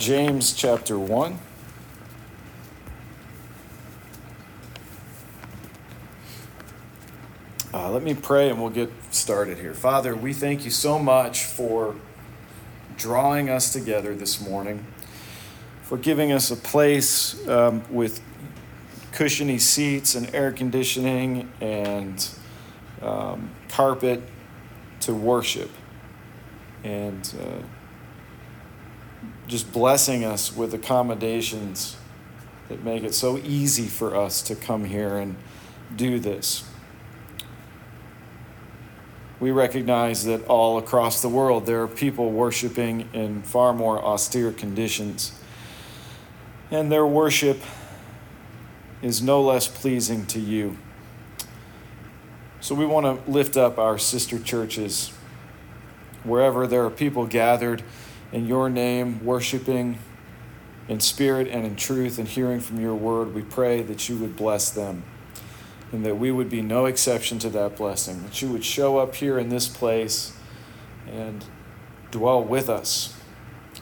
James 0.00 0.54
chapter 0.54 0.98
1. 0.98 1.38
Uh, 7.74 7.90
let 7.90 8.02
me 8.02 8.14
pray 8.14 8.48
and 8.48 8.58
we'll 8.58 8.70
get 8.70 8.90
started 9.10 9.58
here. 9.58 9.74
Father, 9.74 10.16
we 10.16 10.32
thank 10.32 10.64
you 10.64 10.70
so 10.70 10.98
much 10.98 11.44
for 11.44 11.96
drawing 12.96 13.50
us 13.50 13.74
together 13.74 14.14
this 14.14 14.40
morning, 14.40 14.86
for 15.82 15.98
giving 15.98 16.32
us 16.32 16.50
a 16.50 16.56
place 16.56 17.46
um, 17.46 17.82
with 17.90 18.22
cushiony 19.12 19.58
seats 19.58 20.14
and 20.14 20.34
air 20.34 20.50
conditioning 20.50 21.52
and 21.60 22.26
um, 23.02 23.50
carpet 23.68 24.22
to 25.00 25.12
worship. 25.12 25.70
And 26.84 27.34
uh, 27.38 27.79
just 29.50 29.72
blessing 29.72 30.24
us 30.24 30.54
with 30.54 30.72
accommodations 30.72 31.96
that 32.68 32.84
make 32.84 33.02
it 33.02 33.12
so 33.12 33.36
easy 33.38 33.88
for 33.88 34.14
us 34.16 34.42
to 34.42 34.54
come 34.54 34.84
here 34.84 35.16
and 35.16 35.34
do 35.96 36.20
this. 36.20 36.62
We 39.40 39.50
recognize 39.50 40.24
that 40.26 40.44
all 40.46 40.78
across 40.78 41.20
the 41.20 41.28
world 41.28 41.66
there 41.66 41.82
are 41.82 41.88
people 41.88 42.30
worshiping 42.30 43.08
in 43.12 43.42
far 43.42 43.72
more 43.72 43.98
austere 43.98 44.52
conditions. 44.52 45.32
And 46.70 46.92
their 46.92 47.06
worship 47.06 47.60
is 49.02 49.20
no 49.20 49.42
less 49.42 49.66
pleasing 49.66 50.26
to 50.26 50.38
you. 50.38 50.76
So 52.60 52.76
we 52.76 52.86
want 52.86 53.24
to 53.24 53.28
lift 53.28 53.56
up 53.56 53.78
our 53.78 53.98
sister 53.98 54.38
churches 54.38 55.08
wherever 56.22 56.68
there 56.68 56.84
are 56.84 56.90
people 56.90 57.26
gathered 57.26 57.82
in 58.32 58.46
your 58.46 58.70
name, 58.70 59.24
worshiping 59.24 59.98
in 60.88 61.00
spirit 61.00 61.48
and 61.48 61.64
in 61.64 61.76
truth 61.76 62.18
and 62.18 62.28
hearing 62.28 62.60
from 62.60 62.80
your 62.80 62.94
word. 62.94 63.34
We 63.34 63.42
pray 63.42 63.82
that 63.82 64.08
you 64.08 64.16
would 64.18 64.36
bless 64.36 64.70
them 64.70 65.04
and 65.92 66.04
that 66.04 66.16
we 66.16 66.30
would 66.30 66.48
be 66.48 66.62
no 66.62 66.86
exception 66.86 67.38
to 67.40 67.50
that 67.50 67.76
blessing, 67.76 68.22
that 68.22 68.40
you 68.42 68.50
would 68.50 68.64
show 68.64 68.98
up 68.98 69.14
here 69.16 69.38
in 69.38 69.48
this 69.48 69.68
place 69.68 70.36
and 71.10 71.44
dwell 72.10 72.42
with 72.42 72.68
us, 72.68 73.16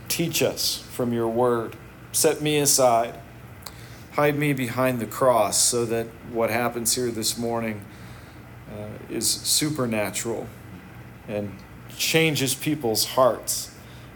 teach 0.09 0.43
us 0.43 0.79
from 0.91 1.13
your 1.13 1.29
word, 1.29 1.77
set 2.13 2.41
me 2.41 2.59
aside. 2.59 3.19
Hide 4.13 4.37
me 4.37 4.53
behind 4.53 4.99
the 4.99 5.07
cross 5.07 5.63
so 5.63 5.85
that 5.85 6.09
what 6.33 6.51
happens 6.51 6.97
here 6.97 7.09
this 7.09 7.39
morning 7.39 7.83
uh, 8.69 8.89
is 9.09 9.31
supernatural 9.31 10.49
and 11.29 11.57
changes 11.97 12.53
people's 12.53 13.05
hearts 13.05 13.71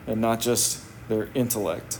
and 0.06 0.20
not 0.20 0.40
just 0.40 0.82
their 1.08 1.28
intellect. 1.34 1.98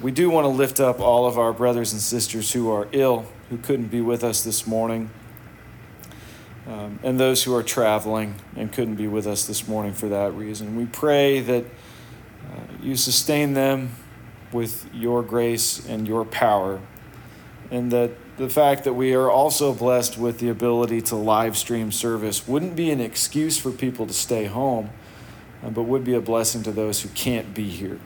We 0.00 0.12
do 0.12 0.30
want 0.30 0.44
to 0.44 0.48
lift 0.48 0.78
up 0.78 1.00
all 1.00 1.26
of 1.26 1.38
our 1.38 1.52
brothers 1.52 1.92
and 1.92 2.00
sisters 2.00 2.52
who 2.52 2.70
are 2.70 2.88
ill, 2.92 3.26
who 3.50 3.58
couldn't 3.58 3.88
be 3.88 4.00
with 4.00 4.22
us 4.22 4.44
this 4.44 4.66
morning, 4.66 5.10
um, 6.66 7.00
and 7.02 7.18
those 7.18 7.42
who 7.42 7.54
are 7.54 7.62
traveling 7.62 8.36
and 8.54 8.72
couldn't 8.72 8.94
be 8.94 9.08
with 9.08 9.26
us 9.26 9.46
this 9.46 9.66
morning 9.66 9.92
for 9.92 10.08
that 10.08 10.32
reason. 10.34 10.76
We 10.76 10.86
pray 10.86 11.40
that 11.40 11.64
uh, 11.64 12.60
you 12.80 12.94
sustain 12.96 13.54
them 13.54 13.90
with 14.52 14.88
your 14.94 15.22
grace 15.22 15.84
and 15.86 16.06
your 16.06 16.24
power. 16.24 16.80
And 17.70 17.90
that 17.90 18.10
the 18.36 18.48
fact 18.48 18.84
that 18.84 18.92
we 18.92 19.14
are 19.14 19.30
also 19.30 19.72
blessed 19.72 20.18
with 20.18 20.38
the 20.38 20.48
ability 20.48 21.00
to 21.02 21.16
live 21.16 21.56
stream 21.56 21.90
service 21.90 22.46
wouldn't 22.46 22.76
be 22.76 22.90
an 22.90 23.00
excuse 23.00 23.58
for 23.58 23.70
people 23.70 24.06
to 24.06 24.12
stay 24.12 24.44
home, 24.44 24.90
Uh, 25.62 25.70
but 25.70 25.82
would 25.84 26.04
be 26.04 26.14
a 26.14 26.20
blessing 26.20 26.62
to 26.64 26.72
those 26.72 27.02
who 27.02 27.08
can't 27.10 27.54
be 27.54 27.68
here. 27.68 27.98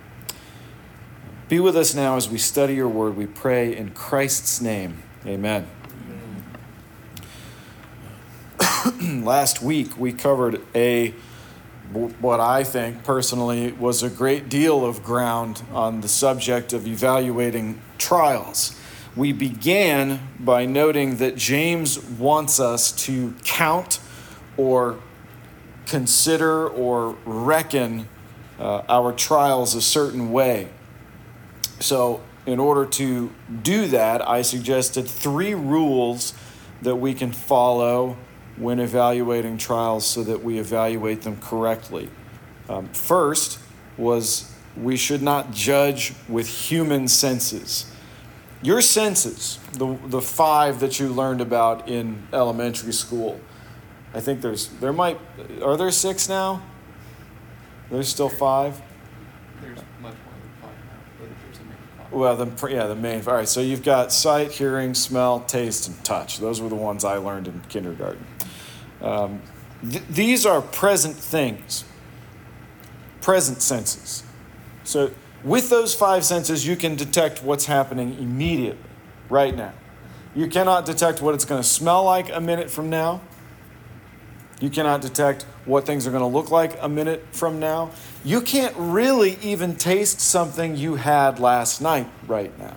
Be 1.49 1.61
with 1.61 1.77
us 1.77 1.95
now 1.95 2.17
as 2.17 2.29
we 2.29 2.39
study 2.39 2.75
your 2.75 2.89
word. 2.89 3.17
We 3.17 3.27
pray 3.27 3.77
in 3.77 3.91
Christ's 3.91 4.61
name. 4.61 5.03
Amen. 5.25 5.67
Amen. 8.61 9.25
Last 9.25 9.63
week 9.63 9.97
we 9.97 10.13
covered 10.13 10.61
a 10.75 11.15
what 11.93 12.41
I 12.41 12.65
think 12.65 13.05
personally 13.05 13.73
was 13.73 14.03
a 14.03 14.11
great 14.11 14.49
deal 14.49 14.85
of 14.85 15.05
ground 15.05 15.63
on 15.73 16.01
the 16.01 16.09
subject 16.09 16.73
of 16.73 16.87
evaluating 16.87 17.81
trials. 17.97 18.79
We 19.15 19.33
began 19.33 20.21
by 20.39 20.67
noting 20.67 21.17
that 21.19 21.37
James 21.37 21.99
wants 22.03 22.61
us 22.61 22.93
to 23.07 23.35
count 23.45 24.01
or 24.57 24.99
consider 25.87 26.69
or 26.69 27.17
reckon 27.25 28.09
uh, 28.59 28.83
our 28.89 29.13
trials 29.13 29.75
a 29.75 29.83
certain 29.83 30.33
way. 30.33 30.69
So, 31.81 32.23
in 32.47 32.61
order 32.61 32.87
to 32.87 33.33
do 33.63 33.89
that, 33.89 34.27
I 34.27 34.43
suggested 34.43 35.09
three 35.09 35.55
rules 35.55 36.33
that 36.81 36.97
we 36.97 37.13
can 37.13 37.33
follow 37.33 38.17
when 38.57 38.79
evaluating 38.79 39.59
trials 39.59 40.07
so 40.07 40.23
that 40.23 40.43
we 40.43 40.59
evaluate 40.59 41.23
them 41.23 41.37
correctly. 41.39 42.09
Um, 42.69 42.89
first 42.89 43.59
was 43.97 44.53
we 44.77 44.97
should 44.97 45.23
not 45.23 45.53
judge 45.53 46.13
with 46.29 46.49
human 46.49 47.09
senses. 47.09 47.91
Your 48.63 48.81
senses, 48.81 49.59
the, 49.73 49.99
the 50.07 50.21
five 50.21 50.81
that 50.81 50.99
you 50.99 51.09
learned 51.09 51.41
about 51.41 51.89
in 51.89 52.27
elementary 52.33 52.93
school, 52.93 53.41
I 54.17 54.21
think 54.21 54.41
there's, 54.41 54.69
there 54.81 54.95
might, 54.95 55.21
are 55.63 55.77
there 55.77 55.91
six 55.91 56.27
now? 56.27 56.63
There's 57.91 58.09
still 58.09 58.31
five? 58.31 58.81
There's 59.61 59.77
much 59.77 59.85
more 60.01 60.13
than 60.13 60.53
five 60.63 60.71
now, 60.87 61.27
there's 61.45 61.59
a 61.59 62.03
five. 62.03 62.13
Well, 62.13 62.37
the, 62.37 62.69
yeah, 62.69 62.87
the 62.87 62.97
main. 62.97 63.23
All 63.27 63.35
right, 63.35 63.47
so 63.47 63.61
you've 63.61 63.83
got 63.83 64.11
sight, 64.13 64.53
hearing, 64.53 64.95
smell, 64.95 65.41
taste, 65.41 65.87
and 65.87 66.03
touch. 66.03 66.39
Those 66.39 66.63
were 66.63 66.71
the 66.71 66.75
ones 66.75 67.05
I 67.05 67.19
learned 67.19 67.47
in 67.47 67.61
kindergarten. 67.69 68.27
Um, 69.03 69.43
th- 69.87 70.03
these 70.09 70.47
are 70.47 70.63
present 70.63 71.15
things, 71.15 71.85
present 73.21 73.61
senses. 73.61 74.23
So, 74.85 75.11
with 75.45 75.69
those 75.69 75.95
five 75.95 76.25
senses, 76.25 76.67
you 76.67 76.75
can 76.75 76.97
detect 76.97 77.43
what's 77.43 77.67
happening 77.67 78.17
immediately, 78.19 78.81
right 79.29 79.55
now. 79.55 79.75
You 80.35 80.47
cannot 80.47 80.87
detect 80.87 81.21
what 81.21 81.35
it's 81.35 81.45
going 81.45 81.61
to 81.61 81.69
smell 81.69 82.03
like 82.05 82.35
a 82.35 82.41
minute 82.41 82.71
from 82.71 82.89
now. 82.89 83.21
You 84.61 84.71
cannot 84.71 85.03
detect 85.03 85.43
what 85.65 85.85
things 85.85 86.07
are 86.07 86.11
going 86.11 86.23
to 86.23 86.27
look 86.27 86.51
like 86.51 86.79
a 86.81 86.89
minute 86.89 87.27
from 87.33 87.61
now. 87.61 87.91
You 88.25 88.41
can't 88.41 88.75
really 88.77 89.39
even 89.43 89.77
taste 89.77 90.21
something 90.21 90.77
you 90.77 90.95
had 90.97 91.39
last 91.39 91.81
night 91.81 92.09
right 92.27 92.57
now. 92.59 92.77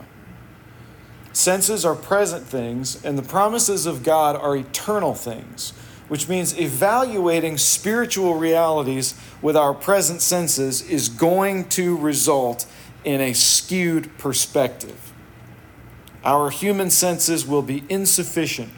Senses 1.31 1.85
are 1.85 1.95
present 1.95 2.45
things, 2.45 3.03
and 3.05 3.17
the 3.17 3.23
promises 3.23 3.85
of 3.85 4.03
God 4.03 4.35
are 4.35 4.57
eternal 4.57 5.13
things 5.13 5.73
which 6.09 6.27
means 6.27 6.59
evaluating 6.59 7.57
spiritual 7.57 8.35
realities 8.35 9.13
with 9.41 9.55
our 9.55 9.73
present 9.73 10.21
senses 10.21 10.81
is 10.81 11.07
going 11.07 11.69
to 11.69 11.95
result 11.97 12.65
in 13.05 13.21
a 13.21 13.31
skewed 13.31 14.15
perspective. 14.17 15.13
Our 16.25 16.49
human 16.49 16.89
senses 16.89 17.45
will 17.45 17.61
be 17.61 17.85
insufficient 17.87 18.71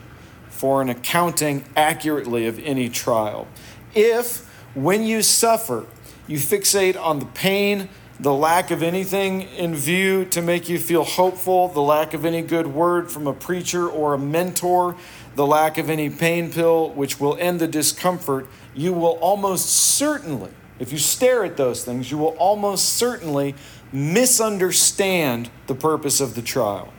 for 0.62 0.80
an 0.80 0.90
accounting 0.90 1.66
accurately 1.76 2.46
of 2.46 2.60
any 2.60 2.88
trial. 2.88 3.48
If, 3.96 4.48
when 4.76 5.02
you 5.02 5.24
suffer, 5.24 5.88
you 6.28 6.38
fixate 6.38 6.96
on 7.04 7.18
the 7.18 7.26
pain, 7.26 7.90
the 8.20 8.32
lack 8.32 8.70
of 8.70 8.84
anything 8.84 9.42
in 9.42 9.74
view 9.74 10.24
to 10.26 10.40
make 10.40 10.70
you 10.70 10.78
feel 10.78 11.04
hopeful, 11.04 11.70
the 11.70 11.82
lack 11.82 12.14
of 12.14 12.26
any 12.26 12.44
good 12.44 12.68
word 12.68 13.12
from 13.12 13.26
a 13.26 13.34
preacher 13.34 13.90
or 13.90 14.14
a 14.14 14.20
mentor, 14.20 14.96
the 15.36 15.48
lack 15.48 15.80
of 15.80 15.90
any 15.90 16.12
pain 16.12 16.52
pill, 16.52 16.92
which 16.92 17.20
will 17.20 17.36
end 17.40 17.60
the 17.60 17.68
discomfort, 17.68 18.46
you 18.76 18.94
will 18.94 19.18
almost 19.20 19.66
certainly, 19.66 20.52
if 20.78 20.92
you 20.92 21.00
stare 21.00 21.44
at 21.44 21.58
those 21.58 21.84
things, 21.84 22.12
you 22.12 22.20
will 22.20 22.38
almost 22.38 22.88
certainly 22.88 23.56
misunderstand 23.92 25.50
the 25.66 25.74
purpose 25.74 26.22
of 26.22 26.36
the 26.36 26.44
trial. 26.44 26.94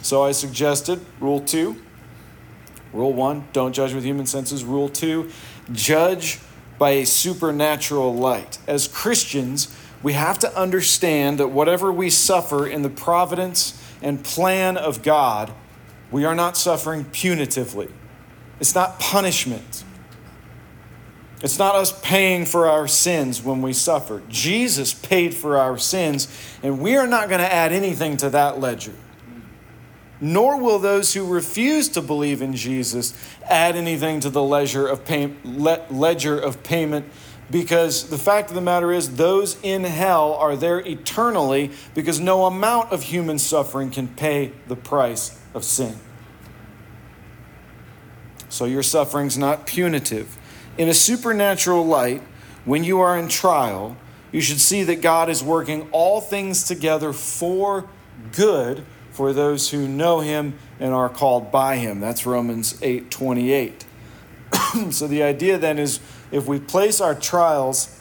So 0.00 0.22
I 0.22 0.32
suggested 0.32 1.04
rule 1.20 1.40
two. 1.40 1.76
Rule 2.96 3.12
one, 3.12 3.46
don't 3.52 3.72
judge 3.72 3.92
with 3.94 4.04
human 4.04 4.26
senses. 4.26 4.64
Rule 4.64 4.88
two, 4.88 5.30
judge 5.72 6.38
by 6.78 6.90
a 6.90 7.06
supernatural 7.06 8.14
light. 8.14 8.58
As 8.66 8.88
Christians, 8.88 9.74
we 10.02 10.14
have 10.14 10.38
to 10.40 10.58
understand 10.58 11.38
that 11.38 11.48
whatever 11.48 11.92
we 11.92 12.10
suffer 12.10 12.66
in 12.66 12.82
the 12.82 12.90
providence 12.90 13.82
and 14.02 14.22
plan 14.22 14.76
of 14.76 15.02
God 15.02 15.52
we 16.10 16.24
are 16.24 16.34
not 16.34 16.56
suffering 16.56 17.04
punitively. 17.06 17.90
It's 18.60 18.74
not 18.74 19.00
punishment. 19.00 19.84
It's 21.42 21.58
not 21.58 21.74
us 21.74 21.98
paying 22.00 22.46
for 22.46 22.68
our 22.68 22.88
sins 22.88 23.42
when 23.42 23.60
we 23.60 23.72
suffer. 23.72 24.22
Jesus 24.28 24.94
paid 24.94 25.34
for 25.34 25.58
our 25.58 25.76
sins, 25.76 26.28
and 26.62 26.80
we 26.80 26.96
are 26.96 27.06
not 27.06 27.28
going 27.28 27.40
to 27.40 27.52
add 27.52 27.72
anything 27.72 28.16
to 28.18 28.30
that 28.30 28.58
ledger. 28.58 28.94
Nor 30.20 30.58
will 30.58 30.78
those 30.78 31.12
who 31.14 31.26
refuse 31.26 31.88
to 31.90 32.00
believe 32.00 32.40
in 32.40 32.56
Jesus 32.56 33.12
add 33.44 33.76
anything 33.76 34.20
to 34.20 34.30
the 34.30 34.42
ledger 34.42 34.86
of, 34.86 35.04
pay, 35.04 35.32
ledger 35.44 36.38
of 36.38 36.62
payment 36.62 37.06
Because 37.50 38.08
the 38.08 38.18
fact 38.18 38.48
of 38.48 38.54
the 38.54 38.60
matter 38.60 38.92
is, 38.92 39.16
those 39.16 39.56
in 39.62 39.84
hell 39.84 40.34
are 40.34 40.56
there 40.56 40.80
eternally 40.80 41.70
because 41.94 42.18
no 42.18 42.46
amount 42.46 42.90
of 42.90 43.04
human 43.04 43.38
suffering 43.38 43.90
can 43.90 44.08
pay 44.08 44.52
the 44.66 44.76
price 44.76 45.38
of 45.54 45.64
sin. 45.64 45.96
So 48.48 48.64
your 48.64 48.82
suffering's 48.82 49.38
not 49.38 49.66
punitive. 49.66 50.38
In 50.76 50.88
a 50.88 50.94
supernatural 50.94 51.86
light, 51.86 52.22
when 52.64 52.82
you 52.82 53.00
are 53.00 53.16
in 53.16 53.28
trial, 53.28 53.96
you 54.32 54.40
should 54.40 54.60
see 54.60 54.82
that 54.84 55.00
God 55.00 55.30
is 55.30 55.42
working 55.42 55.88
all 55.92 56.20
things 56.20 56.64
together 56.64 57.12
for 57.12 57.88
good 58.32 58.84
for 59.16 59.32
those 59.32 59.70
who 59.70 59.88
know 59.88 60.20
him 60.20 60.58
and 60.78 60.92
are 60.92 61.08
called 61.08 61.50
by 61.50 61.76
him. 61.76 62.00
That's 62.00 62.26
Romans 62.26 62.78
8 62.82 63.10
28. 63.10 63.86
so 64.90 65.06
the 65.06 65.22
idea 65.22 65.56
then 65.56 65.78
is 65.78 66.00
if 66.30 66.46
we 66.46 66.60
place 66.60 67.00
our 67.00 67.14
trials 67.14 67.98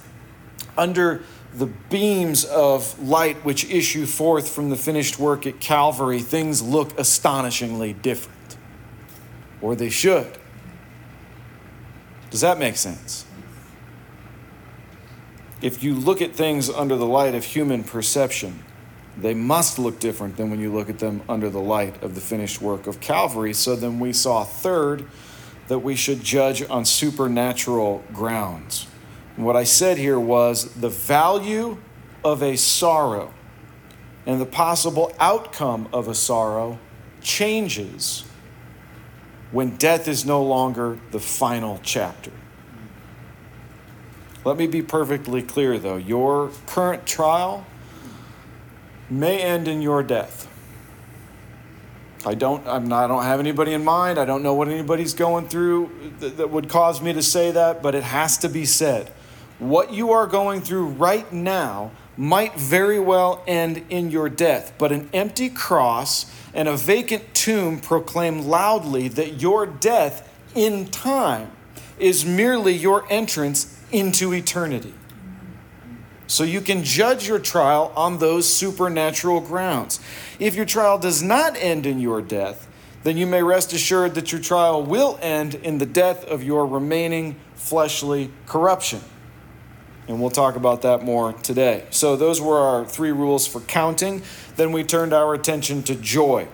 under 0.77 1.23
the 1.53 1.67
beams 1.67 2.43
of 2.43 2.99
light 2.99 3.37
which 3.45 3.63
issue 3.71 4.05
forth 4.05 4.49
from 4.49 4.69
the 4.69 4.75
finished 4.75 5.17
work 5.17 5.47
at 5.47 5.61
Calvary, 5.61 6.19
things 6.19 6.61
look 6.61 6.99
astonishingly 6.99 7.93
different. 7.93 8.57
Or 9.61 9.73
they 9.73 9.89
should. 9.89 10.27
Does 12.29 12.41
that 12.41 12.59
make 12.59 12.75
sense? 12.75 13.25
If 15.61 15.81
you 15.81 15.95
look 15.95 16.21
at 16.21 16.35
things 16.35 16.69
under 16.69 16.97
the 16.97 17.05
light 17.05 17.35
of 17.35 17.45
human 17.45 17.85
perception, 17.85 18.64
they 19.17 19.33
must 19.33 19.79
look 19.79 19.99
different 19.99 20.35
than 20.35 20.49
when 20.49 20.59
you 20.59 20.73
look 20.73 20.89
at 20.89 20.99
them 20.99 21.21
under 21.29 21.49
the 21.49 21.59
light 21.59 22.03
of 22.03 22.15
the 22.15 22.21
finished 22.21 22.61
work 22.61 22.87
of 22.87 22.99
Calvary. 22.99 23.53
So 23.53 23.75
then 23.75 23.99
we 23.99 24.11
saw, 24.11 24.43
third, 24.43 25.07
that 25.67 25.79
we 25.79 25.95
should 25.95 26.23
judge 26.23 26.61
on 26.69 26.85
supernatural 26.85 28.03
grounds. 28.13 28.87
And 29.37 29.45
what 29.45 29.55
I 29.55 29.63
said 29.63 29.97
here 29.97 30.19
was 30.19 30.73
the 30.75 30.89
value 30.89 31.77
of 32.23 32.43
a 32.43 32.57
sorrow 32.57 33.33
and 34.25 34.41
the 34.41 34.45
possible 34.45 35.13
outcome 35.19 35.87
of 35.93 36.07
a 36.07 36.15
sorrow 36.15 36.79
changes 37.21 38.25
when 39.51 39.75
death 39.77 40.07
is 40.07 40.25
no 40.25 40.43
longer 40.43 40.99
the 41.11 41.19
final 41.19 41.79
chapter. 41.83 42.31
Let 44.43 44.57
me 44.57 44.67
be 44.67 44.81
perfectly 44.81 45.41
clear 45.41 45.79
though 45.79 45.97
your 45.97 46.51
current 46.67 47.05
trial 47.05 47.65
may 49.09 49.41
end 49.41 49.67
in 49.67 49.81
your 49.81 50.03
death. 50.03 50.47
I 52.25 52.33
don't, 52.33 52.65
I'm 52.67 52.87
not, 52.87 53.05
I 53.05 53.07
don't 53.07 53.23
have 53.23 53.39
anybody 53.39 53.73
in 53.73 53.83
mind. 53.83 54.17
I 54.17 54.25
don't 54.25 54.41
know 54.41 54.55
what 54.55 54.67
anybody's 54.67 55.13
going 55.13 55.47
through 55.47 55.91
that, 56.19 56.37
that 56.37 56.49
would 56.49 56.69
cause 56.69 57.01
me 57.01 57.13
to 57.13 57.21
say 57.21 57.51
that, 57.51 57.83
but 57.83 57.93
it 57.93 58.03
has 58.03 58.37
to 58.39 58.49
be 58.49 58.65
said. 58.65 59.11
What 59.59 59.93
you 59.93 60.11
are 60.11 60.25
going 60.25 60.61
through 60.61 60.87
right 60.87 61.31
now 61.31 61.91
might 62.17 62.55
very 62.55 62.99
well 62.99 63.43
end 63.45 63.85
in 63.89 64.09
your 64.09 64.27
death, 64.29 64.73
but 64.77 64.91
an 64.91 65.09
empty 65.13 65.49
cross 65.49 66.31
and 66.53 66.67
a 66.67 66.75
vacant 66.75 67.33
tomb 67.33 67.79
proclaim 67.79 68.47
loudly 68.47 69.07
that 69.09 69.41
your 69.41 69.65
death 69.65 70.27
in 70.55 70.87
time 70.87 71.51
is 71.99 72.25
merely 72.25 72.73
your 72.73 73.05
entrance 73.09 73.79
into 73.91 74.33
eternity. 74.33 74.93
So 76.27 76.43
you 76.43 76.61
can 76.61 76.83
judge 76.83 77.27
your 77.27 77.39
trial 77.39 77.93
on 77.95 78.17
those 78.19 78.51
supernatural 78.51 79.41
grounds. 79.41 79.99
If 80.39 80.55
your 80.55 80.65
trial 80.65 80.97
does 80.97 81.21
not 81.21 81.55
end 81.57 81.85
in 81.85 81.99
your 81.99 82.21
death, 82.21 82.67
then 83.03 83.17
you 83.17 83.27
may 83.27 83.43
rest 83.43 83.71
assured 83.71 84.15
that 84.15 84.31
your 84.31 84.41
trial 84.41 84.81
will 84.81 85.19
end 85.21 85.55
in 85.55 85.77
the 85.77 85.85
death 85.85 86.25
of 86.25 86.43
your 86.43 86.65
remaining 86.65 87.35
fleshly 87.53 88.31
corruption. 88.47 88.99
And 90.07 90.19
we'll 90.19 90.31
talk 90.31 90.55
about 90.55 90.81
that 90.81 91.03
more 91.03 91.33
today. 91.33 91.85
So, 91.89 92.15
those 92.15 92.39
were 92.39 92.57
our 92.57 92.85
three 92.85 93.11
rules 93.11 93.47
for 93.47 93.59
counting. 93.61 94.21
Then 94.55 94.71
we 94.71 94.83
turned 94.83 95.13
our 95.13 95.33
attention 95.33 95.81
to 95.83 95.95
joy 95.95 96.47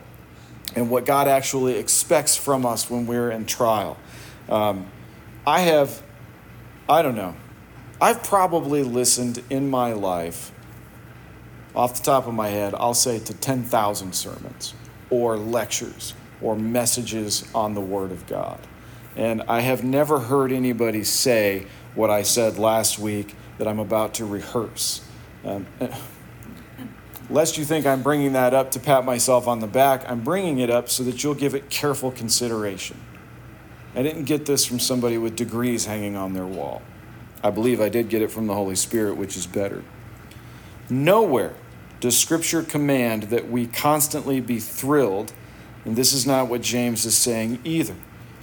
and 0.76 0.90
what 0.90 1.06
God 1.06 1.28
actually 1.28 1.78
expects 1.78 2.38
from 2.38 2.66
us 2.66 2.90
when 2.90 3.06
we're 3.06 3.32
in 3.32 3.46
trial. 3.46 3.98
Um, 4.48 4.88
I 5.46 5.62
have, 5.62 6.02
I 6.88 7.02
don't 7.02 7.16
know, 7.16 7.36
I've 8.02 8.24
probably 8.24 8.82
listened 8.82 9.44
in 9.52 9.70
my 9.70 9.94
life, 9.94 10.52
off 11.76 11.96
the 11.98 12.04
top 12.04 12.26
of 12.26 12.34
my 12.34 12.48
head, 12.48 12.74
I'll 12.74 12.96
say 12.96 13.20
to 13.20 13.34
10,000 13.34 14.14
sermons 14.16 14.74
or 15.12 15.38
lectures 15.38 16.16
or 16.42 16.56
messages 16.56 17.48
on 17.54 17.76
the 17.76 17.82
Word 17.82 18.12
of 18.12 18.26
God. 18.26 18.60
And 19.16 19.44
I 19.44 19.60
have 19.60 19.84
never 19.84 20.20
heard 20.20 20.52
anybody 20.52 21.04
say 21.04 21.68
what 21.94 22.10
I 22.10 22.24
said 22.24 22.58
last 22.58 22.98
week 22.98 23.36
that 23.60 23.68
I'm 23.68 23.78
about 23.78 24.16
to 24.16 24.26
rehearse. 24.26 25.06
Um, 25.46 25.68
lest 27.30 27.56
you 27.56 27.66
think 27.66 27.86
I'm 27.86 28.02
bringing 28.02 28.34
that 28.34 28.56
up 28.56 28.72
to 28.72 28.80
pat 28.80 29.06
myself 29.06 29.48
on 29.48 29.60
the 29.60 29.68
back, 29.68 30.10
I'm 30.10 30.22
bringing 30.22 30.58
it 30.58 30.72
up 30.72 30.90
so 30.90 31.04
that 31.04 31.24
you'll 31.24 31.36
give 31.36 31.54
it 31.54 31.70
careful 31.70 32.10
consideration. 32.10 33.00
I 33.94 34.02
didn't 34.02 34.24
get 34.24 34.48
this 34.48 34.66
from 34.66 34.80
somebody 34.80 35.20
with 35.20 35.36
degrees 35.36 35.86
hanging 35.86 36.16
on 36.16 36.34
their 36.34 36.48
wall. 36.48 36.82
I 37.44 37.50
believe 37.50 37.82
I 37.82 37.90
did 37.90 38.10
get 38.10 38.22
it 38.22 38.30
from 38.30 38.48
the 38.48 38.54
Holy 38.54 38.76
Spirit, 38.76 39.18
which 39.18 39.36
is 39.36 39.48
better. 39.48 39.84
Nowhere 40.90 41.54
does 42.00 42.18
Scripture 42.18 42.64
command 42.64 43.24
that 43.24 43.50
we 43.50 43.68
constantly 43.68 44.40
be 44.40 44.60
thrilled, 44.60 45.34
and 45.86 45.96
this 45.96 46.14
is 46.14 46.28
not 46.28 46.48
what 46.48 46.62
James 46.62 47.06
is 47.06 47.18
saying 47.18 47.60
either. 47.64 47.96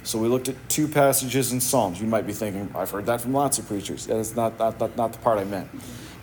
So 0.03 0.17
we 0.17 0.27
looked 0.27 0.47
at 0.47 0.55
two 0.69 0.87
passages 0.87 1.51
in 1.51 1.59
Psalms. 1.59 2.01
You 2.01 2.07
might 2.07 2.25
be 2.25 2.33
thinking, 2.33 2.71
I've 2.73 2.89
heard 2.89 3.05
that 3.05 3.21
from 3.21 3.33
lots 3.33 3.59
of 3.59 3.67
preachers. 3.67 4.07
That's 4.07 4.35
not, 4.35 4.57
not, 4.57 4.79
not, 4.79 4.97
not 4.97 5.13
the 5.13 5.19
part 5.19 5.39
I 5.39 5.43
meant. 5.43 5.69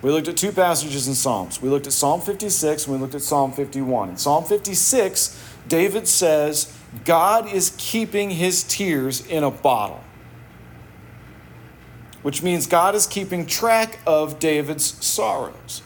We 0.03 0.11
looked 0.11 0.29
at 0.29 0.37
two 0.37 0.53
passages 0.53 1.09
in 1.09 1.15
Psalms. 1.15 1.61
We 1.61 1.69
looked 1.69 1.87
at 1.87 1.93
Psalm 1.93 2.21
56 2.21 2.87
and 2.87 2.95
we 2.95 3.01
looked 3.01 3.15
at 3.15 3.23
Psalm 3.23 3.53
51. 3.53 4.11
In 4.11 4.17
Psalm 4.17 4.45
56, 4.45 5.41
David 5.69 6.07
says, 6.09 6.77
God 7.05 7.53
is 7.53 7.75
keeping 7.79 8.31
his 8.31 8.63
tears 8.65 9.27
in 9.27 9.43
a 9.43 9.51
bottle 9.51 10.03
which 12.27 12.43
means 12.43 12.67
God 12.67 12.97
is 12.97 13.07
keeping 13.07 13.47
track 13.47 14.01
of 14.05 14.41
David's 14.41 14.85
sorrows. 15.07 15.81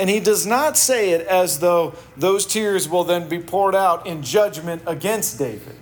And 0.00 0.08
he 0.08 0.18
does 0.18 0.46
not 0.46 0.78
say 0.78 1.10
it 1.10 1.26
as 1.26 1.58
though 1.58 1.94
those 2.16 2.46
tears 2.46 2.88
will 2.88 3.04
then 3.04 3.28
be 3.28 3.38
poured 3.38 3.74
out 3.74 4.06
in 4.06 4.22
judgment 4.22 4.80
against 4.86 5.38
David. 5.38 5.76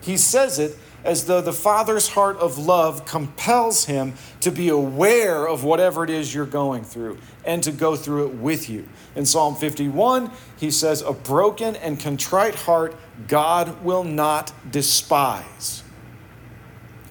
He 0.00 0.16
says 0.16 0.58
it 0.58 0.78
as 1.04 1.26
though 1.26 1.42
the 1.42 1.52
Father's 1.52 2.08
heart 2.08 2.38
of 2.38 2.56
love 2.56 3.04
compels 3.04 3.84
him 3.84 4.14
to 4.40 4.50
be 4.50 4.70
aware 4.70 5.46
of 5.46 5.64
whatever 5.64 6.02
it 6.02 6.08
is 6.08 6.34
you're 6.34 6.46
going 6.46 6.82
through 6.82 7.18
and 7.44 7.62
to 7.62 7.72
go 7.72 7.96
through 7.96 8.28
it 8.28 8.34
with 8.36 8.70
you. 8.70 8.88
In 9.14 9.26
Psalm 9.26 9.54
51, 9.54 10.30
he 10.56 10.70
says, 10.70 11.02
A 11.02 11.12
broken 11.12 11.76
and 11.76 12.00
contrite 12.00 12.54
heart 12.54 12.96
God 13.28 13.84
will 13.84 14.02
not 14.02 14.54
despise. 14.72 15.83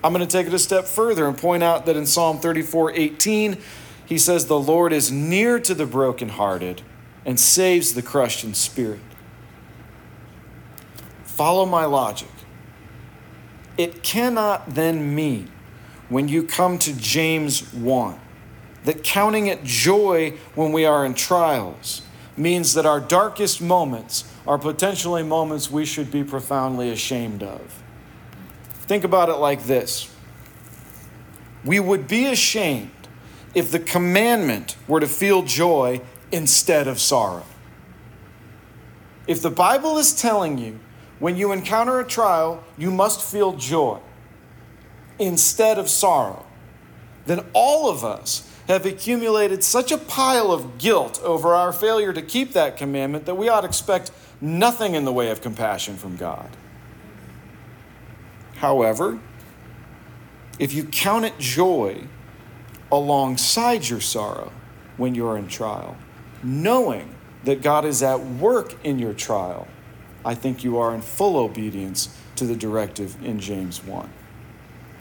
I'm 0.04 0.12
going 0.12 0.26
to 0.26 0.32
take 0.32 0.48
it 0.48 0.54
a 0.54 0.60
step 0.60 0.86
further 0.86 1.28
and 1.28 1.38
point 1.38 1.64
out 1.64 1.86
that 1.86 1.96
in 1.96 2.06
Psalm 2.06 2.40
34 2.40 2.92
18, 2.92 3.58
he 4.06 4.18
says, 4.18 4.48
The 4.48 4.60
Lord 4.60 4.92
is 4.92 5.12
near 5.12 5.60
to 5.60 5.74
the 5.74 5.86
brokenhearted 5.86 6.82
and 7.26 7.40
saves 7.40 7.94
the 7.94 8.02
crushed 8.02 8.44
in 8.44 8.54
spirit. 8.54 9.00
Follow 11.24 11.66
my 11.66 11.86
logic. 11.86 12.30
It 13.78 14.04
cannot 14.04 14.76
then 14.76 15.16
mean, 15.16 15.50
when 16.10 16.28
you 16.28 16.44
come 16.44 16.78
to 16.80 16.96
James 16.96 17.74
1, 17.74 18.20
that 18.84 19.04
counting 19.04 19.48
it 19.48 19.64
joy 19.64 20.32
when 20.54 20.74
we 20.74 20.86
are 20.86 21.06
in 21.06 21.14
trials 21.14 22.02
means 22.36 22.74
that 22.74 22.86
our 22.86 23.00
darkest 23.00 23.62
moments 23.62 24.26
are 24.46 24.58
potentially 24.58 25.24
moments 25.24 25.72
we 25.72 25.86
should 25.86 26.12
be 26.12 26.24
profoundly 26.24 26.90
ashamed 26.90 27.42
of. 27.42 27.83
Think 28.88 29.04
about 29.04 29.30
it 29.30 29.36
like 29.36 29.64
this 29.64 30.14
We 31.64 31.80
would 31.80 32.08
be 32.08 32.26
ashamed 32.26 32.92
if 33.54 33.72
the 33.72 33.80
commandment 33.80 34.76
were 34.88 35.00
to 35.00 35.08
feel 35.08 35.44
joy 35.44 36.02
instead 36.32 36.88
of 36.88 37.00
sorrow. 37.00 37.46
If 39.28 39.42
the 39.42 39.52
Bible 39.52 39.98
is 39.98 40.14
telling 40.14 40.58
you 40.58 40.80
when 41.20 41.38
you 41.38 41.52
encounter 41.52 42.00
a 42.00 42.06
trial, 42.06 42.64
you 42.78 42.92
must 42.92 43.22
feel 43.22 43.54
joy 43.54 44.00
instead 45.20 45.78
of 45.78 45.90
sorrow, 45.90 46.46
then 47.26 47.46
all 47.54 47.90
of 47.90 48.04
us 48.04 48.50
have 48.68 48.86
accumulated 48.86 49.64
such 49.64 49.92
a 49.92 49.98
pile 49.98 50.52
of 50.52 50.78
guilt 50.78 51.22
over 51.24 51.54
our 51.54 51.72
failure 51.72 52.14
to 52.14 52.22
keep 52.22 52.54
that 52.54 52.78
commandment 52.78 53.26
that 53.26 53.36
we 53.36 53.48
ought 53.48 53.62
to 53.62 53.68
expect 53.68 54.12
nothing 54.42 54.96
in 54.96 55.06
the 55.06 55.14
way 55.14 55.30
of 55.30 55.42
compassion 55.42 55.96
from 55.96 56.18
God. 56.18 56.50
However, 58.64 59.20
if 60.58 60.72
you 60.72 60.86
count 60.86 61.26
it 61.26 61.38
joy 61.38 62.08
alongside 62.90 63.90
your 63.90 64.00
sorrow 64.00 64.54
when 64.96 65.16
you're 65.16 65.38
in 65.38 65.50
trial, 65.50 65.98
knowing 66.42 67.14
that 67.44 67.62
God 67.62 67.84
is 67.84 68.02
at 68.02 68.22
work 68.22 68.74
in 68.86 69.00
your 69.00 69.14
trial, 69.14 69.68
I 70.24 70.34
think 70.34 70.64
you 70.64 70.78
are 70.78 70.96
in 70.96 71.02
full 71.02 71.36
obedience 71.36 72.18
to 72.38 72.46
the 72.46 72.56
directive 72.56 73.22
in 73.22 73.42
James 73.42 73.84
1. 73.84 74.10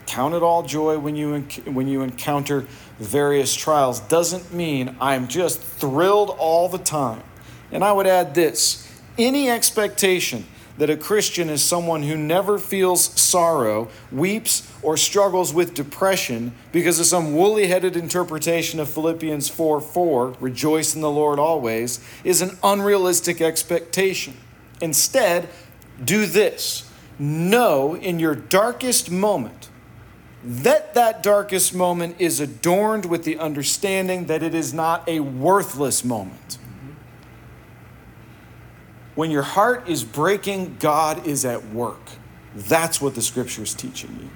count 0.07 0.33
it 0.33 0.43
all 0.43 0.63
joy 0.63 0.99
when 0.99 1.15
you, 1.15 1.39
when 1.63 1.87
you 1.87 2.01
encounter 2.01 2.65
various 2.99 3.55
trials 3.55 4.01
doesn't 4.01 4.53
mean 4.53 4.93
I'm 4.99 5.29
just 5.29 5.61
thrilled 5.61 6.35
all 6.37 6.67
the 6.67 6.79
time. 6.79 7.23
And 7.71 7.81
I 7.81 7.93
would 7.93 8.07
add 8.07 8.35
this 8.35 8.91
any 9.17 9.49
expectation 9.49 10.43
that 10.77 10.89
a 10.89 10.97
Christian 10.97 11.49
is 11.49 11.61
someone 11.61 12.03
who 12.03 12.17
never 12.17 12.57
feels 12.57 13.05
sorrow, 13.19 13.89
weeps, 14.11 14.67
or 14.81 14.97
struggles 14.97 15.53
with 15.53 15.73
depression 15.73 16.53
because 16.71 16.99
of 16.99 17.05
some 17.05 17.35
woolly 17.35 17.67
headed 17.67 17.95
interpretation 17.95 18.79
of 18.79 18.89
Philippians 18.89 19.49
4 19.49 19.81
4, 19.81 20.35
rejoice 20.39 20.95
in 20.95 21.01
the 21.01 21.11
Lord 21.11 21.39
always, 21.39 22.03
is 22.23 22.41
an 22.41 22.57
unrealistic 22.63 23.41
expectation. 23.41 24.35
Instead, 24.81 25.49
do 26.03 26.25
this 26.25 26.89
know 27.19 27.95
in 27.95 28.19
your 28.19 28.35
darkest 28.35 29.11
moment 29.11 29.69
that 30.43 30.93
that 30.93 31.23
darkest 31.23 31.73
moment 31.73 32.15
is 32.19 32.39
adorned 32.39 33.05
with 33.05 33.23
the 33.23 33.37
understanding 33.37 34.25
that 34.25 34.43
it 34.43 34.53
is 34.53 34.73
not 34.73 35.07
a 35.07 35.21
worthless 35.21 36.03
moment. 36.03 36.57
When 39.15 39.29
your 39.29 39.43
heart 39.43 39.87
is 39.87 40.03
breaking, 40.03 40.77
God 40.79 41.27
is 41.27 41.45
at 41.45 41.67
work. 41.69 42.01
That's 42.55 42.99
what 43.01 43.15
the 43.15 43.21
scripture 43.21 43.63
is 43.63 43.73
teaching 43.73 44.17
you. 44.19 44.29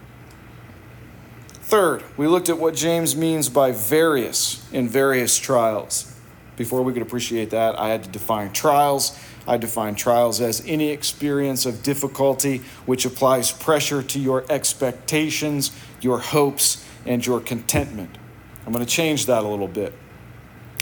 Third, 1.62 2.04
we 2.16 2.28
looked 2.28 2.50
at 2.50 2.58
what 2.58 2.76
James 2.76 3.16
means 3.16 3.50
by 3.50 3.72
various 3.72 4.66
in 4.72 4.88
various 4.88 5.38
trials. 5.38 6.14
Before 6.56 6.82
we 6.82 6.94
could 6.94 7.02
appreciate 7.02 7.50
that, 7.50 7.78
I 7.80 7.90
had 7.90 8.04
to 8.04 8.10
define 8.10 8.52
trials. 8.52 9.18
I 9.48 9.58
define 9.58 9.96
trials 9.96 10.42
as 10.42 10.64
any 10.66 10.90
experience 10.90 11.66
of 11.66 11.84
difficulty 11.84 12.62
which 12.86 13.06
applies 13.06 13.52
pressure 13.52 14.02
to 14.02 14.20
your 14.20 14.46
expectations, 14.50 15.72
your 16.02 16.20
hopes, 16.20 16.86
and 17.06 17.26
your 17.26 17.40
contentment. 17.40 18.18
I'm 18.66 18.74
going 18.74 18.86
to 18.86 18.92
change 18.92 19.28
that 19.28 19.44
a 19.44 19.48
little 19.48 19.68
bit. 19.68 19.94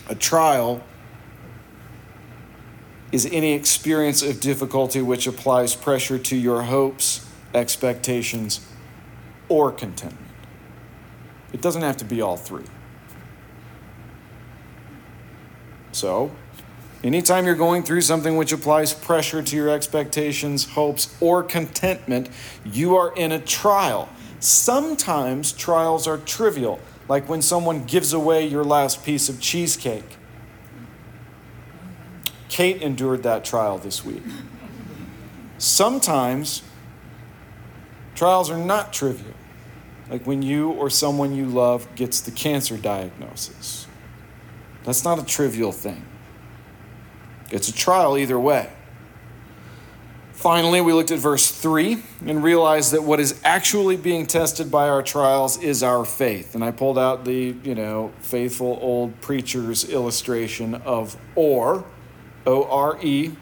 A 0.10 0.16
trial 0.16 0.82
is 3.16 3.26
any 3.32 3.54
experience 3.54 4.22
of 4.22 4.42
difficulty 4.42 5.02
which 5.02 5.26
applies 5.26 5.74
pressure 5.74 6.20
to 6.20 6.36
your 6.36 6.64
hopes, 6.64 7.26
expectations, 7.54 8.60
or 9.48 9.72
contentment. 9.72 10.34
It 11.54 11.62
doesn't 11.62 11.82
have 11.82 11.96
to 11.96 12.04
be 12.04 12.20
all 12.20 12.36
three. 12.36 12.66
So, 15.94 16.30
anytime 17.06 17.46
you're 17.46 17.56
going 17.56 17.84
through 17.84 18.02
something 18.02 18.36
which 18.36 18.52
applies 18.52 18.94
pressure 18.94 19.42
to 19.42 19.56
your 19.56 19.70
expectations, 19.70 20.66
hopes, 20.66 21.16
or 21.22 21.42
contentment, 21.42 22.28
you 22.66 22.98
are 22.98 23.16
in 23.16 23.32
a 23.32 23.40
trial. 23.40 24.10
Sometimes 24.42 25.54
trials 25.54 26.06
are 26.06 26.18
trivial, 26.18 26.82
like 27.08 27.30
when 27.30 27.42
someone 27.42 27.86
gives 27.86 28.12
away 28.12 28.46
your 28.46 28.66
last 28.66 29.06
piece 29.06 29.30
of 29.30 29.40
cheesecake 29.40 30.18
Kate 32.50 32.82
endured 32.82 33.24
that 33.24 33.44
trial 33.44 33.78
this 33.78 34.06
week. 34.06 34.24
Sometimes 35.58 36.62
trials 38.14 38.50
are 38.50 38.58
not 38.58 38.94
trivial, 38.94 39.34
like 40.10 40.26
when 40.26 40.42
you 40.42 40.72
or 40.72 40.90
someone 40.90 41.36
you 41.36 41.46
love 41.46 41.88
gets 41.96 42.20
the 42.22 42.32
cancer 42.32 42.78
diagnosis. 42.78 43.88
That's 44.84 45.04
not 45.04 45.20
a 45.20 45.26
trivial 45.26 45.72
thing. 45.72 46.06
It's 47.52 47.70
a 47.70 47.74
trial 47.74 48.18
either 48.18 48.40
way. 48.40 48.72
Finally, 50.34 50.82
we 50.82 50.94
looked 50.94 51.12
at 51.12 51.18
verse 51.18 51.50
3 51.50 52.04
and 52.28 52.44
realized 52.44 52.92
that 52.92 53.02
what 53.02 53.20
is 53.20 53.40
actually 53.44 53.98
being 53.98 54.28
tested 54.28 54.70
by 54.70 54.88
our 54.90 55.02
trials 55.02 55.58
is 55.64 55.82
our 55.82 56.06
faith. 56.06 56.54
And 56.54 56.64
I 56.64 56.72
pulled 56.72 57.00
out 57.00 57.26
the, 57.26 57.56
you 57.64 57.74
know, 57.74 58.12
faithful 58.20 58.78
old 58.82 59.20
preacher's 59.22 59.90
illustration 59.90 60.76
of 60.76 61.18
ore 61.36 61.86
O 62.46 62.64
R 62.66 62.98
E. 63.02 63.36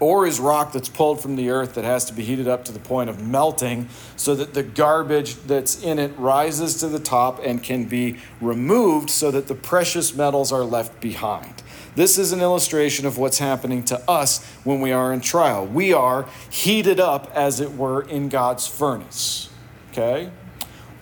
Ore 0.00 0.26
is 0.26 0.40
rock 0.40 0.72
that's 0.72 0.88
pulled 0.88 1.20
from 1.20 1.36
the 1.36 1.50
earth 1.50 1.74
that 1.74 1.84
has 1.84 2.06
to 2.06 2.14
be 2.14 2.24
heated 2.24 2.48
up 2.48 2.64
to 2.64 2.72
the 2.72 2.78
point 2.78 3.10
of 3.10 3.26
melting 3.26 3.86
so 4.16 4.34
that 4.34 4.54
the 4.54 4.62
garbage 4.62 5.34
that's 5.42 5.82
in 5.82 5.98
it 5.98 6.18
rises 6.18 6.76
to 6.76 6.88
the 6.88 6.98
top 6.98 7.38
and 7.44 7.62
can 7.62 7.84
be 7.84 8.16
removed 8.40 9.10
so 9.10 9.30
that 9.30 9.46
the 9.46 9.54
precious 9.54 10.14
metals 10.14 10.52
are 10.52 10.64
left 10.64 11.02
behind. 11.02 11.62
This 11.96 12.16
is 12.16 12.32
an 12.32 12.40
illustration 12.40 13.04
of 13.04 13.18
what's 13.18 13.38
happening 13.38 13.84
to 13.84 14.00
us 14.10 14.42
when 14.64 14.80
we 14.80 14.90
are 14.90 15.12
in 15.12 15.20
trial. 15.20 15.66
We 15.66 15.92
are 15.92 16.26
heated 16.48 16.98
up, 16.98 17.30
as 17.34 17.60
it 17.60 17.72
were, 17.72 18.02
in 18.02 18.30
God's 18.30 18.66
furnace. 18.66 19.50
Okay? 19.92 20.30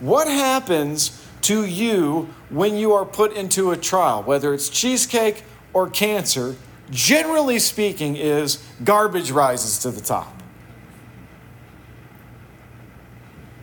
What 0.01 0.27
happens 0.27 1.25
to 1.41 1.65
you 1.65 2.29
when 2.49 2.75
you 2.75 2.91
are 2.93 3.05
put 3.05 3.33
into 3.33 3.71
a 3.71 3.77
trial, 3.77 4.23
whether 4.23 4.53
it's 4.53 4.67
cheesecake 4.67 5.43
or 5.71 5.89
cancer? 5.89 6.55
Generally 6.91 7.59
speaking, 7.59 8.15
is 8.15 8.63
garbage 8.83 9.31
rises 9.31 9.79
to 9.79 9.91
the 9.91 10.01
top. 10.01 10.33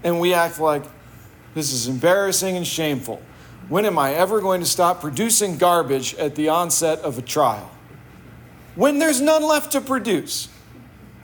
And 0.04 0.21
we 0.21 0.35
act 0.35 0.61
like 0.61 0.85
this 1.54 1.73
is 1.73 1.88
embarrassing 1.88 2.56
and 2.56 2.66
shameful. 2.66 3.21
When 3.68 3.85
am 3.85 3.99
I 3.99 4.14
ever 4.14 4.40
going 4.40 4.61
to 4.61 4.66
stop 4.66 5.00
producing 5.00 5.56
garbage 5.56 6.14
at 6.14 6.37
the 6.37 6.49
onset 6.49 7.00
of 7.00 7.18
a 7.18 7.23
trial? 7.23 7.71
When 8.76 8.99
there's 8.99 9.21
none 9.21 9.42
left 9.42 9.73
to 9.73 9.80
produce. 9.80 10.49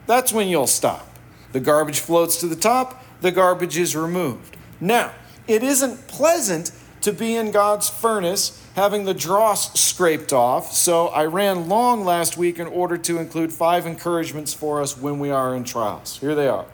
That's 0.07 0.33
when 0.33 0.49
you'll 0.49 0.67
stop. 0.67 1.07
The 1.53 1.61
garbage 1.61 2.01
floats 2.01 2.41
to 2.41 2.47
the 2.47 2.57
top, 2.57 3.05
the 3.21 3.31
garbage 3.31 3.79
is 3.79 3.95
removed. 3.95 4.57
Now, 4.81 5.13
it 5.47 5.63
isn't 5.63 6.09
pleasant 6.09 6.73
to 7.03 7.13
be 7.13 7.37
in 7.37 7.51
God's 7.51 7.89
furnace 7.89 8.63
having 8.75 9.05
the 9.05 9.15
dross 9.15 9.79
scraped 9.79 10.33
off, 10.33 10.73
so 10.73 11.09
I 11.09 11.27
ran 11.27 11.69
long 11.69 12.05
last 12.05 12.37
week 12.37 12.59
in 12.59 12.67
order 12.67 12.97
to 12.97 13.19
include 13.19 13.53
five 13.53 13.87
encouragements 13.87 14.55
for 14.55 14.81
us 14.81 14.97
when 14.97 15.19
we 15.19 15.31
are 15.31 15.55
in 15.55 15.65
trials. 15.65 16.19
Here 16.19 16.35
they 16.35 16.49
are. 16.49 16.65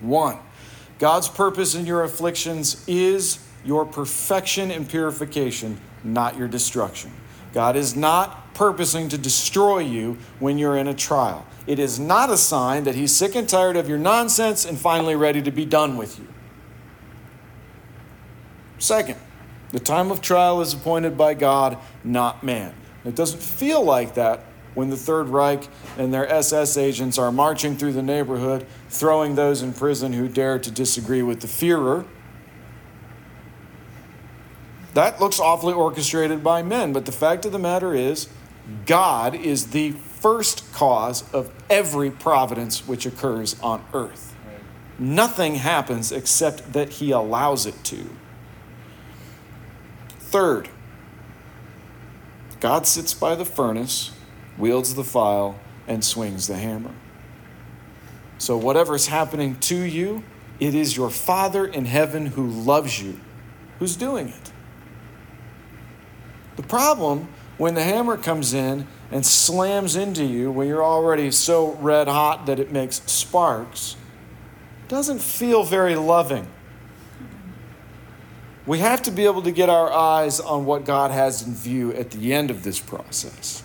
One, 0.00 0.38
God's 0.98 1.28
purpose 1.28 1.74
in 1.74 1.86
your 1.86 2.02
afflictions 2.02 2.84
is 2.88 3.38
your 3.64 3.84
perfection 3.84 4.70
and 4.70 4.88
purification, 4.88 5.80
not 6.02 6.36
your 6.36 6.48
destruction. 6.48 7.12
God 7.52 7.76
is 7.76 7.96
not 7.96 8.54
purposing 8.54 9.08
to 9.10 9.18
destroy 9.18 9.78
you 9.78 10.18
when 10.38 10.58
you're 10.58 10.76
in 10.76 10.88
a 10.88 10.94
trial. 10.94 11.46
It 11.66 11.78
is 11.78 11.98
not 11.98 12.30
a 12.30 12.36
sign 12.36 12.84
that 12.84 12.94
He's 12.94 13.14
sick 13.14 13.34
and 13.34 13.48
tired 13.48 13.76
of 13.76 13.88
your 13.88 13.98
nonsense 13.98 14.64
and 14.64 14.78
finally 14.78 15.16
ready 15.16 15.42
to 15.42 15.50
be 15.50 15.64
done 15.64 15.96
with 15.96 16.18
you. 16.18 16.26
Second, 18.78 19.18
the 19.70 19.80
time 19.80 20.10
of 20.10 20.20
trial 20.20 20.60
is 20.60 20.72
appointed 20.72 21.18
by 21.18 21.34
God, 21.34 21.78
not 22.04 22.42
man. 22.42 22.74
It 23.04 23.14
doesn't 23.14 23.42
feel 23.42 23.82
like 23.82 24.14
that 24.14 24.44
when 24.74 24.90
the 24.90 24.96
Third 24.96 25.28
Reich 25.28 25.68
and 25.96 26.12
their 26.12 26.28
SS 26.30 26.76
agents 26.76 27.18
are 27.18 27.32
marching 27.32 27.76
through 27.76 27.94
the 27.94 28.02
neighborhood, 28.02 28.66
throwing 28.90 29.34
those 29.34 29.62
in 29.62 29.72
prison 29.72 30.12
who 30.12 30.28
dare 30.28 30.58
to 30.58 30.70
disagree 30.70 31.22
with 31.22 31.40
the 31.40 31.46
Fuhrer. 31.46 32.04
That 34.94 35.20
looks 35.20 35.40
awfully 35.40 35.72
orchestrated 35.72 36.44
by 36.44 36.62
men, 36.62 36.92
but 36.92 37.06
the 37.06 37.12
fact 37.12 37.44
of 37.44 37.52
the 37.52 37.58
matter 37.58 37.94
is, 37.94 38.28
God 38.84 39.34
is 39.34 39.68
the 39.68 39.92
first 39.92 40.72
cause 40.72 41.32
of 41.32 41.52
every 41.70 42.10
providence 42.10 42.86
which 42.86 43.06
occurs 43.06 43.58
on 43.60 43.84
earth. 43.94 44.34
Nothing 44.98 45.56
happens 45.56 46.12
except 46.12 46.72
that 46.72 46.94
He 46.94 47.10
allows 47.10 47.66
it 47.66 47.82
to. 47.84 48.10
Third, 50.30 50.68
God 52.60 52.86
sits 52.86 53.14
by 53.14 53.34
the 53.34 53.44
furnace, 53.44 54.10
wields 54.58 54.94
the 54.94 55.04
file, 55.04 55.58
and 55.86 56.04
swings 56.04 56.46
the 56.48 56.56
hammer. 56.56 56.94
So, 58.38 58.56
whatever's 58.56 59.06
happening 59.06 59.56
to 59.60 59.76
you, 59.76 60.24
it 60.58 60.74
is 60.74 60.96
your 60.96 61.10
Father 61.10 61.64
in 61.64 61.84
heaven 61.84 62.26
who 62.26 62.46
loves 62.46 63.00
you 63.00 63.20
who's 63.78 63.96
doing 63.96 64.28
it. 64.28 64.52
The 66.56 66.62
problem 66.62 67.28
when 67.58 67.74
the 67.74 67.82
hammer 67.82 68.16
comes 68.16 68.54
in 68.54 68.86
and 69.10 69.24
slams 69.24 69.96
into 69.96 70.24
you 70.24 70.50
when 70.50 70.66
you're 70.68 70.84
already 70.84 71.30
so 71.30 71.72
red 71.74 72.08
hot 72.08 72.46
that 72.46 72.58
it 72.58 72.72
makes 72.72 73.02
sparks 73.10 73.96
doesn't 74.88 75.20
feel 75.20 75.64
very 75.64 75.96
loving. 75.96 76.48
We 78.66 78.80
have 78.80 79.02
to 79.02 79.12
be 79.12 79.24
able 79.24 79.42
to 79.42 79.52
get 79.52 79.68
our 79.68 79.92
eyes 79.92 80.40
on 80.40 80.66
what 80.66 80.84
God 80.84 81.12
has 81.12 81.46
in 81.46 81.54
view 81.54 81.92
at 81.92 82.10
the 82.10 82.32
end 82.32 82.50
of 82.50 82.64
this 82.64 82.80
process. 82.80 83.62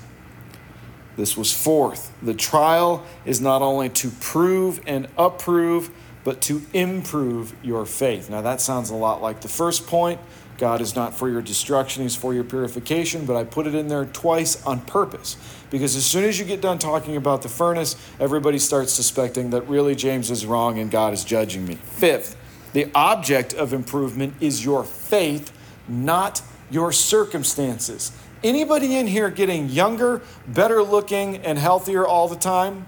This 1.18 1.36
was 1.36 1.52
fourth. 1.52 2.14
The 2.22 2.36
trial 2.36 3.04
is 3.26 3.42
not 3.42 3.62
only 3.62 3.90
to 3.90 4.10
prove 4.10 4.80
and 4.86 5.08
approve, 5.18 5.90
but 6.24 6.40
to 6.42 6.62
improve 6.74 7.56
your 7.64 7.86
faith. 7.86 8.30
Now, 8.30 8.42
that 8.42 8.62
sounds 8.62 8.92
a 8.92 8.96
lot 8.96 9.22
like 9.22 9.42
the 9.42 9.48
first 9.48 9.88
point. 9.88 10.20
God 10.58 10.80
is 10.80 10.96
not 10.96 11.16
for 11.16 11.28
your 11.28 11.42
destruction, 11.42 12.04
He's 12.04 12.16
for 12.16 12.36
your 12.36 12.44
purification, 12.44 13.26
but 13.26 13.36
I 13.36 13.44
put 13.44 13.66
it 13.66 13.74
in 13.74 13.88
there 13.88 14.06
twice 14.06 14.64
on 14.64 14.82
purpose. 14.82 15.36
Because 15.72 15.96
as 15.96 16.06
soon 16.06 16.24
as 16.24 16.38
you 16.38 16.46
get 16.46 16.62
done 16.62 16.78
talking 16.78 17.18
about 17.18 17.42
the 17.42 17.50
furnace, 17.50 17.96
everybody 18.20 18.60
starts 18.60 18.94
suspecting 18.94 19.50
that 19.50 19.68
really 19.68 19.96
James 19.96 20.30
is 20.30 20.46
wrong 20.46 20.78
and 20.78 20.92
God 20.92 21.14
is 21.14 21.24
judging 21.24 21.66
me. 21.66 21.76
Fifth, 21.76 22.38
The 22.74 22.90
object 22.96 23.54
of 23.54 23.74
improvement 23.74 24.36
is 24.40 24.64
your 24.64 24.84
faith, 24.84 25.52
not 25.88 26.42
your 26.70 26.92
circumstances. 26.92 28.12
Anybody 28.44 28.96
in 28.96 29.08
here 29.08 29.30
getting 29.30 29.70
younger, 29.70 30.22
better 30.48 30.82
looking, 30.82 31.38
and 31.38 31.60
healthier 31.60 32.08
all 32.08 32.28
the 32.28 32.36
time? 32.36 32.86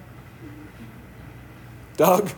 Doug? 1.98 2.32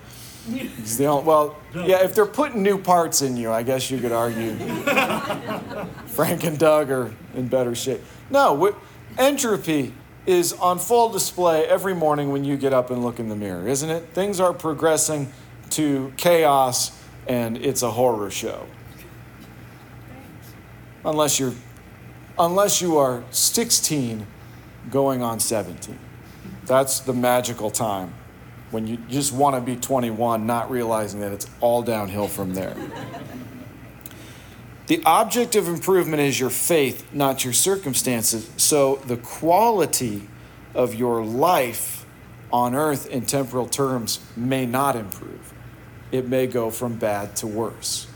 He's 0.49 0.97
the 0.97 1.05
only, 1.05 1.25
well, 1.25 1.57
yeah, 1.73 2.03
if 2.03 2.13
they're 2.13 2.25
putting 2.25 2.61
new 2.61 2.77
parts 2.77 3.21
in 3.21 3.35
you, 3.35 3.51
I 3.51 3.63
guess 3.63 3.89
you 3.89 3.99
could 3.99 4.11
argue 4.11 4.55
Frank 6.07 6.43
and 6.43 6.59
Doug 6.59 6.91
are 6.91 7.11
in 7.33 7.47
better 7.47 7.73
shape. 7.73 8.01
No, 8.29 8.75
entropy 9.17 9.93
is 10.25 10.53
on 10.53 10.77
full 10.77 11.09
display 11.09 11.65
every 11.65 11.95
morning 11.95 12.31
when 12.31 12.43
you 12.43 12.57
get 12.57 12.73
up 12.73 12.91
and 12.91 13.03
look 13.03 13.19
in 13.19 13.29
the 13.29 13.35
mirror, 13.35 13.67
isn't 13.67 13.89
it? 13.89 14.09
Things 14.13 14.39
are 14.39 14.53
progressing 14.53 15.31
to 15.71 16.13
chaos 16.17 16.91
and 17.27 17.57
it's 17.57 17.81
a 17.81 17.91
horror 17.91 18.29
show. 18.31 18.67
Unless 21.03 21.39
you're 21.39 21.53
unless 22.37 22.81
you 22.81 22.97
are 22.97 23.23
16 23.31 24.27
going 24.91 25.21
on 25.21 25.39
17. 25.39 25.97
That's 26.65 26.99
the 26.99 27.13
magical 27.13 27.69
time 27.69 28.13
when 28.71 28.87
you 28.87 28.97
just 29.09 29.31
want 29.31 29.55
to 29.55 29.61
be 29.61 29.79
21, 29.79 30.45
not 30.45 30.69
realizing 30.69 31.21
that 31.21 31.31
it's 31.31 31.47
all 31.61 31.81
downhill 31.81 32.27
from 32.27 32.53
there. 32.53 32.75
the 34.87 35.01
object 35.05 35.55
of 35.55 35.67
improvement 35.67 36.21
is 36.21 36.39
your 36.39 36.49
faith, 36.49 37.07
not 37.13 37.43
your 37.43 37.53
circumstances. 37.53 38.49
So 38.57 38.97
the 39.07 39.17
quality 39.17 40.27
of 40.73 40.93
your 40.93 41.23
life 41.23 42.05
on 42.51 42.75
earth 42.75 43.07
in 43.07 43.25
temporal 43.25 43.67
terms 43.67 44.19
may 44.35 44.65
not 44.65 44.95
improve. 44.95 45.53
It 46.15 46.27
may 46.29 46.47
go 46.47 46.69
from 46.69 46.95
bad 46.95 47.35
to 47.37 47.47
worse. 47.47 48.07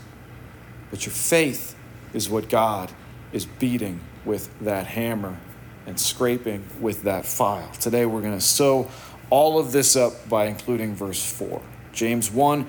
But 0.90 1.04
your 1.04 1.12
faith 1.12 1.76
is 2.14 2.30
what 2.30 2.48
God 2.48 2.90
is 3.30 3.44
beating 3.44 4.00
with 4.24 4.48
that 4.60 4.86
hammer 4.86 5.36
and 5.86 6.00
scraping 6.00 6.64
with 6.80 7.02
that 7.02 7.26
file. 7.26 7.70
Today 7.78 8.06
we're 8.06 8.22
going 8.22 8.38
to 8.38 8.40
sew 8.40 8.88
all 9.28 9.58
of 9.58 9.72
this 9.72 9.96
up 9.96 10.30
by 10.30 10.46
including 10.46 10.94
verse 10.94 11.30
4. 11.30 11.60
James 11.92 12.30
1, 12.30 12.66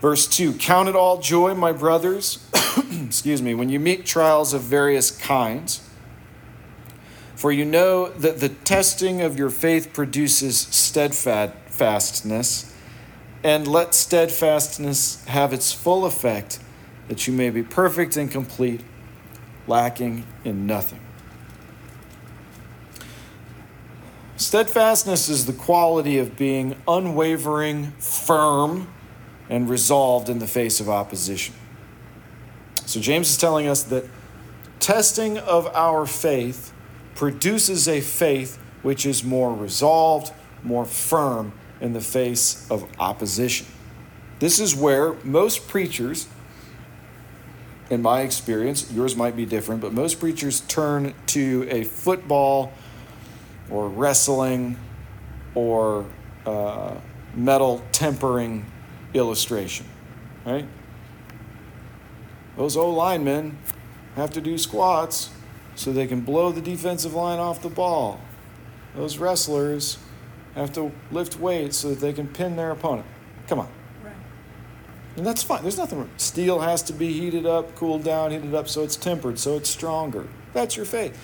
verse 0.00 0.26
2 0.26 0.54
Count 0.54 0.88
it 0.88 0.96
all 0.96 1.18
joy, 1.18 1.54
my 1.54 1.72
brothers, 1.72 2.48
excuse 3.04 3.42
me, 3.42 3.54
when 3.54 3.68
you 3.68 3.78
meet 3.78 4.06
trials 4.06 4.54
of 4.54 4.62
various 4.62 5.10
kinds. 5.10 5.86
For 7.36 7.52
you 7.52 7.66
know 7.66 8.08
that 8.08 8.40
the 8.40 8.48
testing 8.48 9.20
of 9.20 9.36
your 9.36 9.50
faith 9.50 9.92
produces 9.92 10.58
steadfastness, 10.58 12.73
and 13.44 13.68
let 13.68 13.94
steadfastness 13.94 15.22
have 15.26 15.52
its 15.52 15.70
full 15.70 16.06
effect, 16.06 16.58
that 17.08 17.26
you 17.26 17.32
may 17.34 17.50
be 17.50 17.62
perfect 17.62 18.16
and 18.16 18.30
complete, 18.30 18.80
lacking 19.68 20.26
in 20.44 20.66
nothing. 20.66 21.00
Steadfastness 24.38 25.28
is 25.28 25.44
the 25.44 25.52
quality 25.52 26.18
of 26.18 26.36
being 26.36 26.74
unwavering, 26.88 27.92
firm, 27.98 28.88
and 29.50 29.68
resolved 29.68 30.30
in 30.30 30.38
the 30.38 30.46
face 30.46 30.80
of 30.80 30.88
opposition. 30.88 31.54
So, 32.86 32.98
James 32.98 33.30
is 33.30 33.36
telling 33.36 33.66
us 33.68 33.82
that 33.84 34.04
testing 34.80 35.38
of 35.38 35.66
our 35.74 36.06
faith 36.06 36.72
produces 37.14 37.86
a 37.88 38.00
faith 38.00 38.58
which 38.82 39.06
is 39.06 39.22
more 39.22 39.54
resolved, 39.54 40.32
more 40.62 40.84
firm 40.84 41.52
in 41.84 41.92
the 41.92 42.00
face 42.00 42.66
of 42.70 42.88
opposition. 42.98 43.66
This 44.38 44.58
is 44.58 44.74
where 44.74 45.12
most 45.22 45.68
preachers, 45.68 46.26
in 47.90 48.00
my 48.00 48.22
experience, 48.22 48.90
yours 48.90 49.14
might 49.14 49.36
be 49.36 49.44
different, 49.44 49.82
but 49.82 49.92
most 49.92 50.18
preachers 50.18 50.62
turn 50.62 51.14
to 51.26 51.68
a 51.70 51.84
football 51.84 52.72
or 53.70 53.90
wrestling 53.90 54.78
or 55.54 56.06
uh, 56.46 56.94
metal 57.34 57.82
tempering 57.92 58.64
illustration, 59.12 59.84
right? 60.46 60.66
Those 62.56 62.78
O 62.78 62.88
linemen 62.88 63.58
have 64.16 64.30
to 64.30 64.40
do 64.40 64.56
squats 64.56 65.28
so 65.74 65.92
they 65.92 66.06
can 66.06 66.22
blow 66.22 66.50
the 66.50 66.62
defensive 66.62 67.12
line 67.12 67.38
off 67.38 67.60
the 67.60 67.68
ball. 67.68 68.20
Those 68.94 69.18
wrestlers 69.18 69.98
have 70.60 70.72
to 70.74 70.92
lift 71.10 71.38
weights 71.38 71.78
so 71.78 71.90
that 71.90 72.00
they 72.00 72.12
can 72.12 72.28
pin 72.28 72.56
their 72.56 72.70
opponent. 72.70 73.06
Come 73.48 73.58
on. 73.58 73.68
Right. 74.02 74.14
And 75.16 75.26
that's 75.26 75.42
fine. 75.42 75.62
There's 75.62 75.78
nothing 75.78 75.98
wrong. 75.98 76.10
Steel 76.16 76.60
has 76.60 76.82
to 76.84 76.92
be 76.92 77.12
heated 77.12 77.46
up, 77.46 77.74
cooled 77.74 78.04
down, 78.04 78.30
heated 78.30 78.54
up 78.54 78.68
so 78.68 78.82
it's 78.82 78.96
tempered, 78.96 79.38
so 79.38 79.56
it's 79.56 79.68
stronger. 79.68 80.26
That's 80.52 80.76
your 80.76 80.86
faith. 80.86 81.18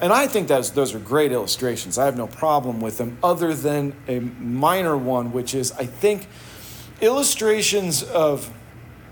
And 0.00 0.12
I 0.12 0.26
think 0.26 0.48
that's, 0.48 0.70
those 0.70 0.94
are 0.94 0.98
great 0.98 1.32
illustrations. 1.32 1.98
I 1.98 2.06
have 2.06 2.16
no 2.16 2.26
problem 2.26 2.80
with 2.80 2.98
them, 2.98 3.18
other 3.22 3.54
than 3.54 3.94
a 4.08 4.20
minor 4.20 4.96
one, 4.96 5.32
which 5.32 5.54
is 5.54 5.72
I 5.72 5.84
think 5.84 6.26
illustrations 7.00 8.02
of 8.02 8.50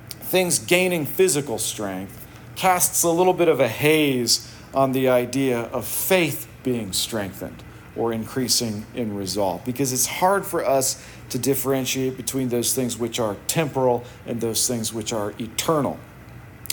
things 0.09 0.59
gaining 0.59 1.07
physical 1.07 1.59
strength 1.59 2.27
casts 2.55 3.03
a 3.03 3.11
little 3.11 3.33
bit 3.33 3.49
of 3.49 3.61
a 3.61 3.69
haze 3.69 4.51
on 4.75 4.93
the 4.93 5.09
idea 5.09 5.61
of 5.61 5.87
faith 5.87 6.49
being 6.63 6.93
strengthened 6.93 7.63
or 7.99 8.13
increasing 8.13 8.87
in 8.95 9.15
resolve 9.15 9.63
because 9.65 9.93
it's 9.93 10.07
hard 10.07 10.47
for 10.47 10.65
us 10.65 11.05
to 11.29 11.39
differentiate 11.39 12.17
between 12.17 12.49
those 12.49 12.75
things 12.75 12.97
which 12.97 13.19
are 13.19 13.37
temporal 13.49 14.05
and 14.25 14.41
those 14.41 14.67
things 14.67 14.95
which 14.95 15.13
are 15.13 15.35
eternal. 15.39 15.99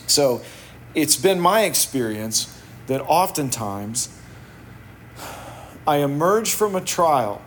So 0.08 0.42
it's 0.94 1.18
been 1.18 1.40
my 1.40 1.64
experience 1.64 2.62
that 2.88 3.02
oftentimes 3.02 4.10
I 5.88 5.98
emerge 5.98 6.54
from 6.54 6.76
a 6.76 6.82
trial 6.82 7.42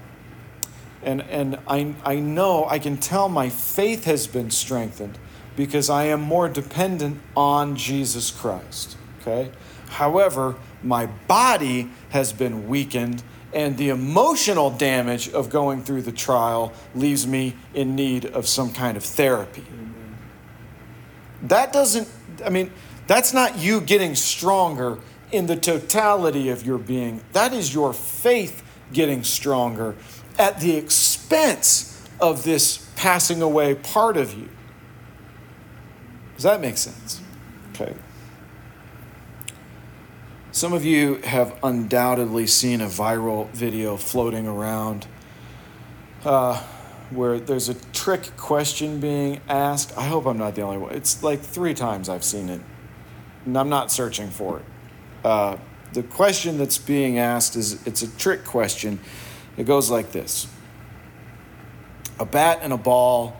and, 1.03 1.23
and 1.23 1.59
I, 1.67 1.95
I 2.05 2.17
know 2.17 2.67
I 2.67 2.79
can 2.79 2.97
tell 2.97 3.29
my 3.29 3.49
faith 3.49 4.05
has 4.05 4.27
been 4.27 4.51
strengthened 4.51 5.19
because 5.57 5.88
I 5.88 6.05
am 6.05 6.21
more 6.21 6.49
dependent 6.49 7.21
on 7.37 7.77
Jesus 7.77 8.31
Christ. 8.31 8.97
Okay? 9.21 9.51
However, 9.88 10.57
my 10.83 11.07
body 11.07 11.91
has 12.11 12.33
been 12.33 12.69
weakened 12.69 13.23
and 13.53 13.77
the 13.77 13.89
emotional 13.89 14.71
damage 14.71 15.29
of 15.31 15.51
going 15.51 15.83
through 15.83 16.03
the 16.03 16.13
trial 16.13 16.73
leaves 16.95 17.27
me 17.27 17.55
in 17.75 17.95
need 17.95 18.27
of 18.27 18.47
some 18.47 18.73
kind 18.73 18.97
of 18.97 19.05
therapy. 19.05 19.65
That 21.43 21.73
doesn't, 21.73 22.09
I 22.45 22.51
mean, 22.51 22.71
that's 23.07 23.33
not 23.33 23.59
you 23.59 23.81
getting 23.81 24.15
stronger 24.15 24.99
in 25.33 25.47
the 25.47 25.57
totality 25.57 26.51
of 26.51 26.65
your 26.67 26.79
being. 26.79 27.23
That 27.33 27.53
is 27.53 27.73
your 27.73 27.93
faith 27.93 28.63
getting 28.93 29.25
stronger 29.25 29.95
at 30.39 30.61
the 30.61 30.77
expense 30.77 32.07
of 32.21 32.45
this 32.45 32.91
passing 32.97 33.43
away 33.43 33.75
part 33.75 34.17
of 34.17 34.35
you. 34.35 34.49
Does 36.35 36.45
that 36.45 36.61
make 36.61 36.77
sense? 36.77 37.21
Okay. 37.71 37.95
Some 40.59 40.73
of 40.73 40.85
you 40.85 41.18
have 41.23 41.57
undoubtedly 41.62 42.49
seen 42.49 42.81
a 42.81 42.88
viral 42.88 43.49
video 43.51 43.97
floating 43.97 44.49
around 44.49 45.07
uh, 46.25 46.61
where 47.11 47.38
there's 47.38 47.68
a 47.68 47.75
trick 47.92 48.37
question 48.37 48.99
being 48.99 49.40
asked. 49.49 49.97
I 49.97 50.09
hope 50.09 50.27
I'm 50.27 50.37
not 50.37 50.57
the 50.57 50.62
only 50.62 50.79
one. 50.79 50.94
It's 50.97 51.23
like 51.23 51.38
three 51.38 51.75
times 51.75 52.09
I've 52.09 52.25
seen 52.25 52.49
it, 52.49 52.61
and 53.47 53.57
I'm 53.57 53.68
not 53.68 53.92
searching 53.92 54.31
for 54.31 54.59
it. 54.59 54.64
Uh, 55.25 55.59
the 55.92 56.03
question 56.03 56.59
that's 56.59 56.77
being 56.77 57.21
asked 57.21 57.55
is 57.55 57.87
it's 57.87 58.03
a 58.03 58.11
trick 58.16 58.44
question. 58.44 58.99
It 59.57 59.62
goes 59.62 59.92
like 59.92 60.11
this 60.11 60.49
A 62.18 62.27
bat 62.27 62.59
and 62.62 62.73
a 62.73 62.77
ball 62.77 63.37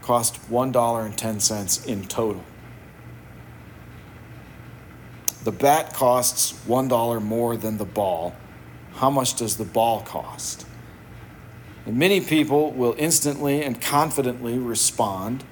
cost 0.00 0.40
$1.10 0.50 1.86
in 1.86 2.04
total. 2.06 2.42
The 5.44 5.52
bat 5.52 5.92
costs 5.92 6.52
$1 6.66 7.22
more 7.22 7.56
than 7.56 7.78
the 7.78 7.84
ball. 7.84 8.34
How 8.94 9.10
much 9.10 9.34
does 9.34 9.56
the 9.56 9.64
ball 9.64 10.02
cost? 10.02 10.66
And 11.86 11.96
many 11.96 12.20
people 12.20 12.70
will 12.72 12.94
instantly 12.96 13.62
and 13.62 13.80
confidently 13.80 14.58
respond. 14.58 15.44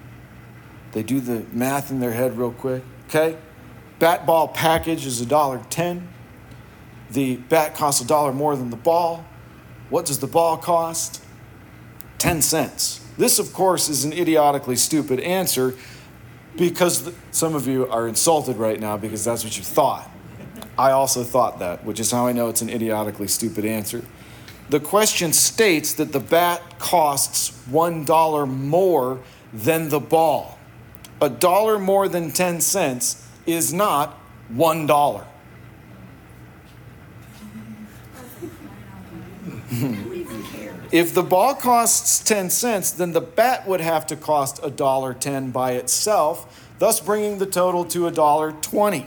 They 0.92 1.02
do 1.02 1.20
the 1.20 1.44
math 1.52 1.90
in 1.90 2.00
their 2.00 2.12
head 2.12 2.38
real 2.38 2.52
quick. 2.52 2.84
Okay, 3.08 3.36
Bat 4.00 4.24
ball 4.24 4.48
package 4.48 5.04
is 5.04 5.22
$1.10. 5.22 6.02
The 7.10 7.36
bat 7.36 7.74
costs 7.74 8.00
a 8.00 8.06
dollar 8.06 8.32
more 8.32 8.56
than 8.56 8.70
the 8.70 8.76
ball. 8.76 9.26
What 9.90 10.06
does 10.06 10.20
the 10.20 10.26
ball 10.26 10.56
cost? 10.56 11.22
10 12.18 12.40
cents. 12.40 13.04
This, 13.18 13.38
of 13.38 13.52
course, 13.52 13.90
is 13.90 14.04
an 14.04 14.14
idiotically 14.14 14.76
stupid 14.76 15.20
answer 15.20 15.74
because 16.56 17.12
some 17.30 17.54
of 17.54 17.66
you 17.66 17.86
are 17.88 18.08
insulted 18.08 18.56
right 18.56 18.78
now 18.78 18.96
because 18.96 19.24
that's 19.24 19.44
what 19.44 19.56
you 19.56 19.62
thought. 19.62 20.08
I 20.78 20.92
also 20.92 21.22
thought 21.24 21.58
that, 21.58 21.84
which 21.84 22.00
is 22.00 22.10
how 22.10 22.26
I 22.26 22.32
know 22.32 22.48
it's 22.48 22.62
an 22.62 22.70
idiotically 22.70 23.28
stupid 23.28 23.64
answer. 23.64 24.02
The 24.70 24.80
question 24.80 25.32
states 25.32 25.94
that 25.94 26.12
the 26.12 26.20
bat 26.20 26.78
costs 26.78 27.50
$1 27.70 28.48
more 28.48 29.20
than 29.52 29.88
the 29.88 30.00
ball. 30.00 30.58
a 31.20 31.28
dollar 31.28 31.78
more 31.78 32.08
than 32.08 32.30
10 32.30 32.60
cents 32.62 33.26
is 33.46 33.72
not 33.72 34.14
one 34.48 34.86
dollar. 34.86 35.26
if 40.92 41.14
the 41.14 41.22
ball 41.22 41.54
costs 41.54 42.18
10 42.20 42.50
cents, 42.50 42.90
then 42.90 43.12
the 43.12 43.20
bat 43.20 43.66
would 43.66 43.80
have 43.80 44.06
to 44.08 44.16
cost 44.16 44.60
a 44.62 44.70
dollar 44.70 45.14
10 45.14 45.50
by 45.50 45.72
itself, 45.72 46.68
thus 46.78 47.00
bringing 47.00 47.38
the 47.38 47.46
total 47.46 47.84
to 47.86 48.06
a 48.06 48.10
dollar 48.10 48.52
20. 48.52 49.06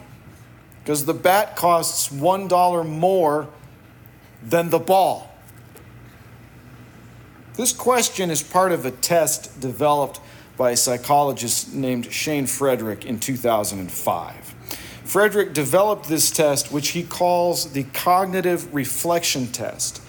Because 0.83 1.05
the 1.05 1.13
bat 1.13 1.55
costs 1.55 2.11
one 2.11 2.47
dollar 2.47 2.83
more 2.83 3.47
than 4.41 4.69
the 4.69 4.79
ball. 4.79 5.29
This 7.55 7.71
question 7.71 8.29
is 8.29 8.41
part 8.41 8.71
of 8.71 8.85
a 8.85 8.91
test 8.91 9.59
developed 9.59 10.19
by 10.57 10.71
a 10.71 10.77
psychologist 10.77 11.73
named 11.73 12.11
Shane 12.11 12.47
Frederick 12.47 13.05
in 13.05 13.19
2005. 13.19 14.35
Frederick 15.03 15.53
developed 15.53 16.07
this 16.09 16.31
test, 16.31 16.71
which 16.71 16.89
he 16.89 17.03
calls 17.03 17.71
the 17.73 17.83
cognitive 17.83 18.73
reflection 18.73 19.47
test, 19.47 20.01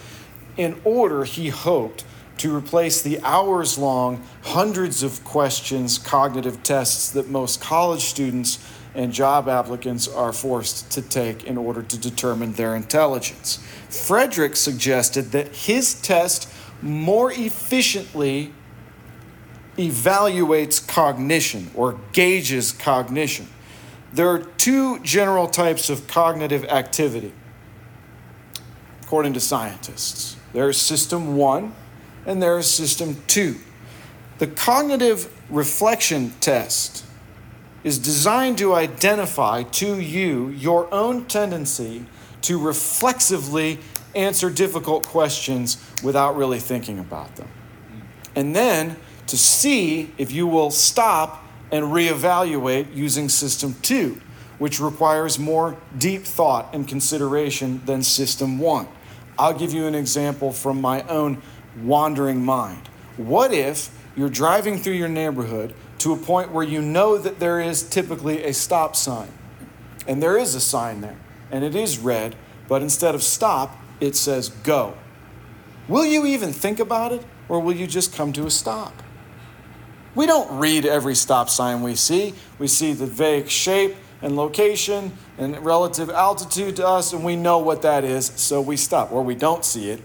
in 0.57 0.79
order, 0.83 1.23
he 1.23 1.49
hoped, 1.49 2.05
to 2.37 2.55
replace 2.55 3.01
the 3.01 3.19
hours 3.21 3.77
long, 3.77 4.21
hundreds 4.43 5.03
of 5.03 5.23
questions 5.23 5.97
cognitive 5.97 6.61
tests 6.63 7.11
that 7.11 7.29
most 7.29 7.61
college 7.61 8.01
students 8.01 8.59
and 8.93 9.11
job 9.13 9.47
applicants 9.47 10.07
are 10.07 10.33
forced 10.33 10.89
to 10.91 11.01
take 11.01 11.43
in 11.43 11.57
order 11.57 11.81
to 11.81 11.97
determine 11.97 12.53
their 12.53 12.75
intelligence. 12.75 13.57
Frederick 13.89 14.55
suggested 14.55 15.31
that 15.31 15.47
his 15.55 16.01
test 16.01 16.49
more 16.81 17.31
efficiently 17.31 18.53
evaluates 19.77 20.85
cognition 20.85 21.69
or 21.75 21.99
gauges 22.13 22.71
cognition. 22.71 23.47
There 24.13 24.29
are 24.29 24.39
two 24.39 24.99
general 24.99 25.47
types 25.47 25.89
of 25.89 26.07
cognitive 26.07 26.63
activity, 26.65 27.33
according 29.03 29.33
to 29.33 29.41
scientists. 29.41 30.34
There 30.55 30.69
is 30.69 30.79
system 30.79 31.35
one 31.35 31.73
and 32.25 32.41
there 32.41 32.57
is 32.57 32.71
system 32.71 33.21
two. 33.27 33.57
The 34.37 34.47
cognitive 34.47 35.29
reflection 35.49 36.31
test 36.39 37.03
is 37.83 37.99
designed 37.99 38.57
to 38.59 38.73
identify 38.73 39.63
to 39.63 39.99
you 39.99 40.47
your 40.47 40.91
own 40.93 41.25
tendency 41.25 42.05
to 42.43 42.57
reflexively 42.57 43.79
answer 44.15 44.49
difficult 44.49 45.03
questions 45.03 45.75
without 46.01 46.37
really 46.37 46.59
thinking 46.59 46.99
about 46.99 47.35
them. 47.35 47.49
And 48.33 48.55
then 48.55 48.95
to 49.27 49.37
see 49.37 50.13
if 50.17 50.31
you 50.31 50.47
will 50.47 50.71
stop 50.71 51.43
and 51.69 51.83
reevaluate 51.87 52.95
using 52.95 53.27
system 53.27 53.75
two, 53.81 54.21
which 54.57 54.79
requires 54.79 55.37
more 55.37 55.75
deep 55.97 56.23
thought 56.23 56.73
and 56.73 56.87
consideration 56.87 57.81
than 57.85 58.03
system 58.03 58.57
one. 58.57 58.87
I'll 59.37 59.53
give 59.53 59.73
you 59.73 59.85
an 59.87 59.95
example 59.95 60.51
from 60.51 60.79
my 60.79 61.01
own 61.03 61.41
wandering 61.81 62.43
mind. 62.43 62.87
What 63.17 63.53
if 63.53 63.89
you're 64.15 64.29
driving 64.29 64.77
through 64.77 64.93
your 64.93 65.09
neighborhood 65.09 65.73
to 65.99 66.13
a 66.13 66.17
point 66.17 66.51
where 66.51 66.63
you 66.63 66.81
know 66.81 67.17
that 67.17 67.39
there 67.39 67.59
is 67.59 67.83
typically 67.83 68.43
a 68.43 68.53
stop 68.53 68.95
sign? 68.95 69.29
And 70.07 70.21
there 70.21 70.37
is 70.37 70.55
a 70.55 70.61
sign 70.61 71.01
there, 71.01 71.17
and 71.51 71.63
it 71.63 71.75
is 71.75 71.97
red, 71.97 72.35
but 72.67 72.81
instead 72.81 73.15
of 73.15 73.23
stop, 73.23 73.77
it 73.99 74.15
says 74.15 74.49
go. 74.49 74.95
Will 75.87 76.05
you 76.05 76.25
even 76.25 76.53
think 76.53 76.79
about 76.79 77.11
it, 77.11 77.25
or 77.49 77.59
will 77.59 77.75
you 77.75 77.87
just 77.87 78.13
come 78.13 78.33
to 78.33 78.45
a 78.45 78.51
stop? 78.51 78.93
We 80.15 80.25
don't 80.25 80.59
read 80.59 80.85
every 80.85 81.15
stop 81.15 81.49
sign 81.49 81.81
we 81.81 81.95
see. 81.95 82.33
We 82.57 82.67
see 82.67 82.93
the 82.93 83.05
vague 83.05 83.49
shape 83.49 83.95
and 84.21 84.35
location 84.35 85.11
and 85.37 85.63
relative 85.65 86.09
altitude 86.09 86.75
to 86.77 86.87
us, 86.87 87.13
and 87.13 87.23
we 87.23 87.35
know 87.35 87.57
what 87.57 87.81
that 87.81 88.03
is, 88.03 88.27
so 88.27 88.61
we 88.61 88.77
stop. 88.77 89.11
Or 89.11 89.23
we 89.23 89.35
don't 89.35 89.65
see 89.65 89.89
it, 89.89 90.01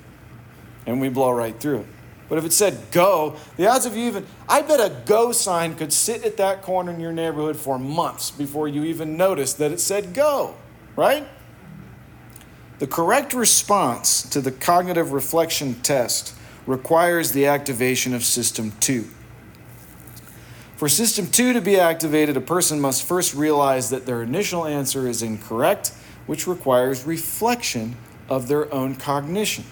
and 0.86 1.00
we 1.00 1.08
blow 1.08 1.30
right 1.30 1.58
through 1.58 1.80
it. 1.80 1.86
But 2.28 2.38
if 2.38 2.44
it 2.44 2.52
said 2.52 2.78
go, 2.92 3.36
the 3.56 3.66
odds 3.66 3.86
of 3.86 3.96
you 3.96 4.06
even, 4.06 4.24
I 4.48 4.62
bet 4.62 4.78
a 4.78 4.94
go 5.04 5.32
sign 5.32 5.74
could 5.74 5.92
sit 5.92 6.24
at 6.24 6.36
that 6.36 6.62
corner 6.62 6.92
in 6.92 7.00
your 7.00 7.12
neighborhood 7.12 7.56
for 7.56 7.76
months 7.76 8.30
before 8.30 8.68
you 8.68 8.84
even 8.84 9.16
noticed 9.16 9.58
that 9.58 9.72
it 9.72 9.80
said 9.80 10.14
go, 10.14 10.54
right? 10.94 11.26
The 12.78 12.86
correct 12.86 13.34
response 13.34 14.22
to 14.30 14.40
the 14.40 14.52
cognitive 14.52 15.12
reflection 15.12 15.74
test 15.82 16.34
requires 16.66 17.32
the 17.32 17.46
activation 17.46 18.14
of 18.14 18.22
System 18.22 18.72
2. 18.78 19.08
For 20.80 20.88
System 20.88 21.26
2 21.26 21.52
to 21.52 21.60
be 21.60 21.78
activated, 21.78 22.38
a 22.38 22.40
person 22.40 22.80
must 22.80 23.06
first 23.06 23.34
realize 23.34 23.90
that 23.90 24.06
their 24.06 24.22
initial 24.22 24.64
answer 24.64 25.06
is 25.06 25.22
incorrect, 25.22 25.92
which 26.24 26.46
requires 26.46 27.04
reflection 27.04 27.98
of 28.30 28.48
their 28.48 28.72
own 28.72 28.96
cognition. 28.96 29.66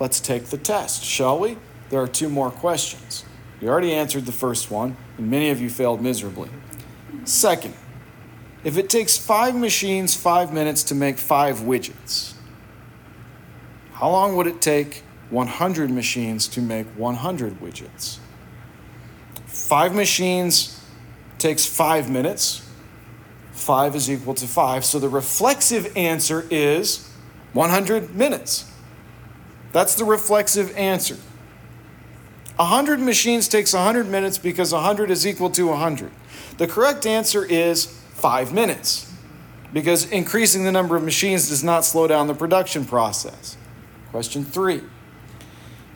Let's 0.00 0.18
take 0.18 0.46
the 0.46 0.56
test, 0.56 1.04
shall 1.04 1.38
we? 1.38 1.58
There 1.90 2.00
are 2.00 2.08
two 2.08 2.30
more 2.30 2.50
questions. 2.50 3.26
You 3.60 3.68
already 3.68 3.92
answered 3.92 4.24
the 4.24 4.32
first 4.32 4.70
one, 4.70 4.96
and 5.18 5.30
many 5.30 5.50
of 5.50 5.60
you 5.60 5.68
failed 5.68 6.00
miserably. 6.00 6.48
Second, 7.24 7.74
if 8.64 8.78
it 8.78 8.88
takes 8.88 9.18
five 9.18 9.54
machines 9.54 10.14
five 10.14 10.54
minutes 10.54 10.84
to 10.84 10.94
make 10.94 11.18
five 11.18 11.58
widgets, 11.58 12.32
how 13.92 14.08
long 14.08 14.36
would 14.36 14.46
it 14.46 14.62
take 14.62 15.02
100 15.28 15.90
machines 15.90 16.48
to 16.48 16.62
make 16.62 16.86
100 16.96 17.60
widgets? 17.60 18.20
Five 19.64 19.94
machines 19.94 20.80
takes 21.38 21.66
five 21.66 22.08
minutes. 22.08 22.62
Five 23.52 23.96
is 23.96 24.10
equal 24.10 24.34
to 24.34 24.46
five. 24.46 24.84
So 24.84 24.98
the 24.98 25.08
reflexive 25.08 25.96
answer 25.96 26.46
is 26.50 27.10
100 27.52 28.14
minutes. 28.14 28.70
That's 29.72 29.94
the 29.94 30.04
reflexive 30.04 30.76
answer. 30.76 31.16
100 32.56 33.00
machines 33.00 33.48
takes 33.48 33.72
100 33.72 34.08
minutes 34.08 34.38
because 34.38 34.72
100 34.72 35.10
is 35.10 35.26
equal 35.26 35.50
to 35.50 35.66
100. 35.66 36.10
The 36.58 36.66
correct 36.66 37.04
answer 37.04 37.44
is 37.44 37.86
five 38.14 38.52
minutes 38.52 39.12
because 39.72 40.10
increasing 40.10 40.64
the 40.64 40.72
number 40.72 40.96
of 40.96 41.02
machines 41.02 41.48
does 41.48 41.64
not 41.64 41.84
slow 41.84 42.06
down 42.06 42.28
the 42.28 42.34
production 42.34 42.84
process. 42.84 43.56
Question 44.10 44.44
three. 44.44 44.82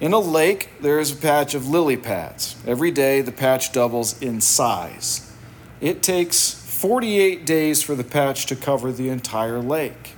In 0.01 0.15
a 0.15 0.19
lake, 0.19 0.71
there 0.81 0.99
is 0.99 1.13
a 1.13 1.17
patch 1.17 1.55
of 1.55 1.69
lily 1.69 1.99
pads. 1.99 2.57
Every 2.67 2.91
day, 2.91 3.21
the 3.21 3.33
patch 3.33 3.71
doubles 3.71 4.21
in 4.23 4.41
size. 4.41 5.31
It 5.83 6.03
takes 6.03 6.55
48 6.55 7.45
days 7.45 7.83
for 7.83 7.95
the 7.95 8.05
patch 8.05 8.47
to 8.47 8.57
cover 8.57 8.93
the 8.93 9.11
entire 9.11 9.59
lake. 9.59 10.15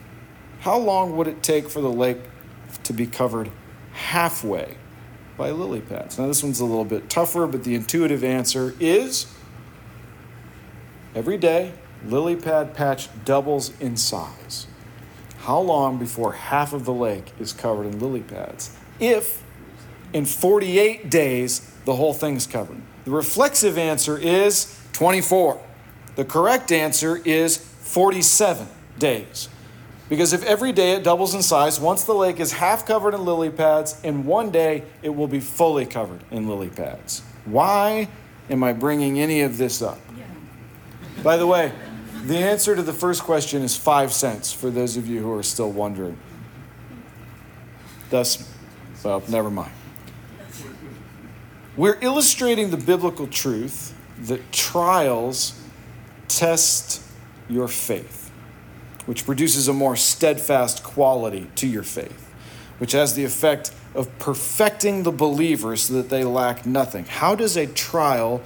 How 0.60 0.78
long 0.78 1.16
would 1.16 1.26
it 1.26 1.42
take 1.42 1.68
for 1.68 1.80
the 1.80 1.90
lake 1.90 2.18
to 2.84 2.92
be 2.92 3.08
covered 3.08 3.50
halfway 3.92 4.76
by 5.36 5.50
lily 5.50 5.80
pads? 5.80 6.16
Now, 6.16 6.28
this 6.28 6.44
one's 6.44 6.60
a 6.60 6.64
little 6.64 6.84
bit 6.84 7.10
tougher, 7.10 7.48
but 7.48 7.64
the 7.64 7.74
intuitive 7.74 8.22
answer 8.22 8.76
is 8.78 9.26
every 11.12 11.38
day, 11.38 11.72
lily 12.04 12.36
pad 12.36 12.74
patch 12.74 13.08
doubles 13.24 13.72
in 13.80 13.96
size. 13.96 14.68
How 15.38 15.58
long 15.58 15.98
before 15.98 16.34
half 16.34 16.72
of 16.72 16.84
the 16.84 16.92
lake 16.92 17.32
is 17.40 17.52
covered 17.52 17.86
in 17.86 17.98
lily 17.98 18.22
pads? 18.22 18.76
If 19.00 19.41
in 20.12 20.24
48 20.24 21.10
days 21.10 21.60
the 21.84 21.94
whole 21.94 22.14
thing's 22.14 22.46
covered. 22.46 22.80
The 23.04 23.10
reflexive 23.10 23.78
answer 23.78 24.16
is 24.16 24.78
24. 24.92 25.60
The 26.16 26.24
correct 26.24 26.70
answer 26.70 27.20
is 27.24 27.56
47 27.56 28.68
days. 28.98 29.48
Because 30.08 30.32
if 30.32 30.44
every 30.44 30.72
day 30.72 30.92
it 30.92 31.04
doubles 31.04 31.34
in 31.34 31.42
size, 31.42 31.80
once 31.80 32.04
the 32.04 32.12
lake 32.12 32.38
is 32.38 32.52
half 32.52 32.86
covered 32.86 33.14
in 33.14 33.24
lily 33.24 33.50
pads, 33.50 33.98
in 34.02 34.24
one 34.24 34.50
day 34.50 34.84
it 35.02 35.08
will 35.08 35.26
be 35.26 35.40
fully 35.40 35.86
covered 35.86 36.20
in 36.30 36.46
lily 36.46 36.68
pads. 36.68 37.22
Why 37.44 38.08
am 38.50 38.62
I 38.62 38.72
bringing 38.74 39.18
any 39.18 39.40
of 39.40 39.56
this 39.56 39.80
up? 39.80 39.98
By 41.22 41.36
the 41.36 41.46
way, 41.46 41.72
the 42.24 42.36
answer 42.36 42.76
to 42.76 42.82
the 42.82 42.92
first 42.92 43.22
question 43.22 43.62
is 43.62 43.76
five 43.76 44.12
cents 44.12 44.52
for 44.52 44.70
those 44.70 44.96
of 44.96 45.08
you 45.08 45.20
who 45.20 45.32
are 45.32 45.42
still 45.42 45.70
wondering. 45.70 46.18
Thus, 48.10 48.48
well, 49.02 49.22
never 49.28 49.50
mind. 49.50 49.72
We're 51.76 51.98
illustrating 52.02 52.70
the 52.70 52.76
biblical 52.76 53.26
truth 53.26 53.94
that 54.20 54.52
trials 54.52 55.58
test 56.28 57.02
your 57.48 57.66
faith, 57.66 58.30
which 59.06 59.24
produces 59.24 59.68
a 59.68 59.72
more 59.72 59.96
steadfast 59.96 60.82
quality 60.82 61.50
to 61.56 61.66
your 61.66 61.82
faith, 61.82 62.30
which 62.76 62.92
has 62.92 63.14
the 63.14 63.24
effect 63.24 63.72
of 63.94 64.18
perfecting 64.18 65.02
the 65.02 65.12
believer 65.12 65.74
so 65.76 65.94
that 65.94 66.10
they 66.10 66.24
lack 66.24 66.66
nothing. 66.66 67.06
How 67.06 67.34
does 67.34 67.56
a 67.56 67.66
trial 67.66 68.42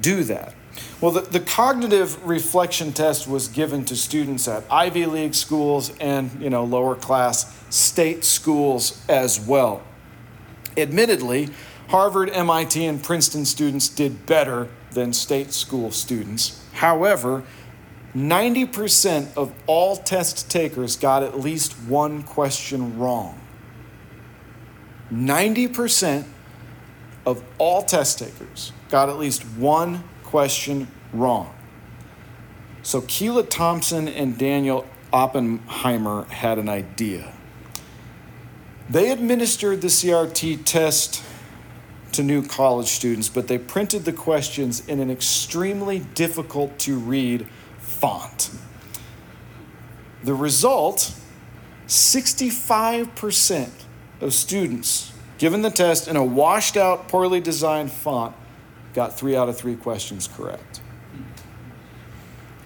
do 0.00 0.24
that? 0.24 0.52
Well, 1.00 1.12
the, 1.12 1.20
the 1.20 1.40
cognitive 1.40 2.26
reflection 2.26 2.92
test 2.92 3.28
was 3.28 3.46
given 3.46 3.84
to 3.84 3.96
students 3.96 4.48
at 4.48 4.64
Ivy 4.70 5.06
League 5.06 5.34
schools 5.34 5.96
and, 6.00 6.30
you 6.42 6.50
know, 6.50 6.64
lower 6.64 6.96
class 6.96 7.54
state 7.70 8.24
schools 8.24 9.04
as 9.08 9.38
well. 9.38 9.82
Admittedly, 10.76 11.50
Harvard, 11.88 12.30
MIT, 12.30 12.84
and 12.84 13.02
Princeton 13.02 13.44
students 13.44 13.88
did 13.88 14.26
better 14.26 14.68
than 14.90 15.12
state 15.12 15.52
school 15.52 15.90
students. 15.90 16.62
However, 16.72 17.44
90% 18.14 19.36
of 19.36 19.52
all 19.66 19.96
test 19.96 20.50
takers 20.50 20.96
got 20.96 21.22
at 21.22 21.38
least 21.38 21.74
one 21.74 22.22
question 22.22 22.98
wrong. 22.98 23.40
90% 25.12 26.24
of 27.24 27.42
all 27.58 27.82
test 27.82 28.18
takers 28.18 28.72
got 28.88 29.08
at 29.08 29.18
least 29.18 29.42
one 29.42 30.02
question 30.24 30.88
wrong. 31.12 31.54
So 32.82 33.02
Keela 33.02 33.42
Thomson 33.44 34.08
and 34.08 34.38
Daniel 34.38 34.86
Oppenheimer 35.12 36.24
had 36.24 36.58
an 36.58 36.68
idea. 36.68 37.32
They 38.88 39.10
administered 39.10 39.80
the 39.80 39.88
CRT 39.88 40.64
test 40.64 41.22
to 42.16 42.22
new 42.22 42.42
college 42.46 42.88
students, 42.88 43.28
but 43.28 43.48
they 43.48 43.58
printed 43.58 44.04
the 44.04 44.12
questions 44.12 44.86
in 44.88 45.00
an 45.00 45.10
extremely 45.10 46.00
difficult 46.00 46.78
to 46.80 46.98
read 46.98 47.46
font. 47.78 48.50
The 50.24 50.34
result 50.34 51.14
65% 51.86 53.70
of 54.20 54.32
students 54.34 55.12
given 55.38 55.62
the 55.62 55.70
test 55.70 56.08
in 56.08 56.16
a 56.16 56.24
washed 56.24 56.76
out, 56.76 57.08
poorly 57.08 57.40
designed 57.40 57.92
font 57.92 58.34
got 58.94 59.16
three 59.16 59.36
out 59.36 59.48
of 59.48 59.56
three 59.56 59.76
questions 59.76 60.28
correct. 60.28 60.80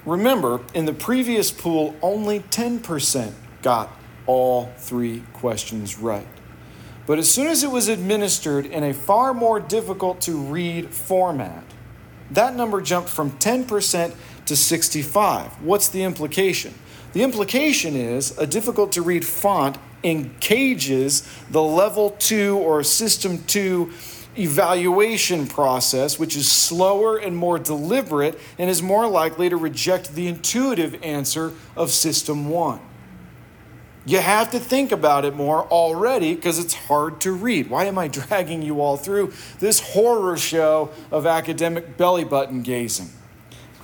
Remember, 0.06 0.60
in 0.72 0.84
the 0.84 0.92
previous 0.92 1.50
pool, 1.50 1.94
only 2.00 2.40
10% 2.40 3.32
got 3.62 3.90
all 4.26 4.72
three 4.78 5.22
questions 5.32 5.98
right. 5.98 6.26
But 7.06 7.18
as 7.18 7.30
soon 7.30 7.48
as 7.48 7.64
it 7.64 7.70
was 7.70 7.88
administered 7.88 8.66
in 8.66 8.84
a 8.84 8.94
far 8.94 9.34
more 9.34 9.58
difficult 9.58 10.20
to 10.22 10.36
read 10.36 10.90
format, 10.90 11.64
that 12.30 12.54
number 12.54 12.80
jumped 12.80 13.08
from 13.08 13.32
10% 13.32 14.14
to 14.46 14.56
65. 14.56 15.62
What's 15.62 15.88
the 15.88 16.02
implication? 16.04 16.74
The 17.12 17.22
implication 17.22 17.96
is 17.96 18.36
a 18.38 18.46
difficult 18.46 18.92
to 18.92 19.02
read 19.02 19.24
font 19.24 19.78
encages 20.02 21.28
the 21.50 21.62
level 21.62 22.10
2 22.18 22.56
or 22.58 22.82
system 22.82 23.42
2 23.44 23.92
evaluation 24.38 25.46
process, 25.46 26.18
which 26.18 26.36
is 26.36 26.50
slower 26.50 27.16
and 27.16 27.36
more 27.36 27.58
deliberate 27.58 28.38
and 28.58 28.70
is 28.70 28.80
more 28.80 29.08
likely 29.08 29.48
to 29.48 29.56
reject 29.56 30.14
the 30.14 30.28
intuitive 30.28 31.02
answer 31.02 31.52
of 31.76 31.90
system 31.90 32.48
1. 32.48 32.80
You 34.10 34.18
have 34.18 34.50
to 34.50 34.58
think 34.58 34.90
about 34.90 35.24
it 35.24 35.36
more 35.36 35.62
already 35.68 36.34
because 36.34 36.58
it's 36.58 36.74
hard 36.74 37.20
to 37.20 37.30
read. 37.30 37.70
Why 37.70 37.84
am 37.84 37.96
I 37.96 38.08
dragging 38.18 38.60
you 38.60 38.80
all 38.80 38.96
through 38.96 39.32
this 39.60 39.78
horror 39.78 40.36
show 40.36 40.90
of 41.12 41.26
academic 41.26 41.96
belly 41.96 42.24
button 42.24 42.62
gazing? 42.62 43.08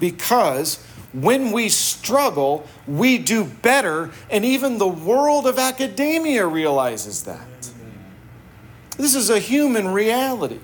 Because 0.01 0.85
when 1.13 1.53
we 1.53 1.69
struggle, 1.69 2.67
we 2.89 3.19
do 3.19 3.45
better, 3.45 4.11
and 4.29 4.45
even 4.45 4.79
the 4.79 4.89
world 4.89 5.47
of 5.47 5.61
academia 5.61 6.45
realizes 6.45 7.23
that. 7.23 7.71
This 8.97 9.15
is 9.15 9.31
a 9.31 9.39
human 9.39 9.87
reality. 9.87 10.59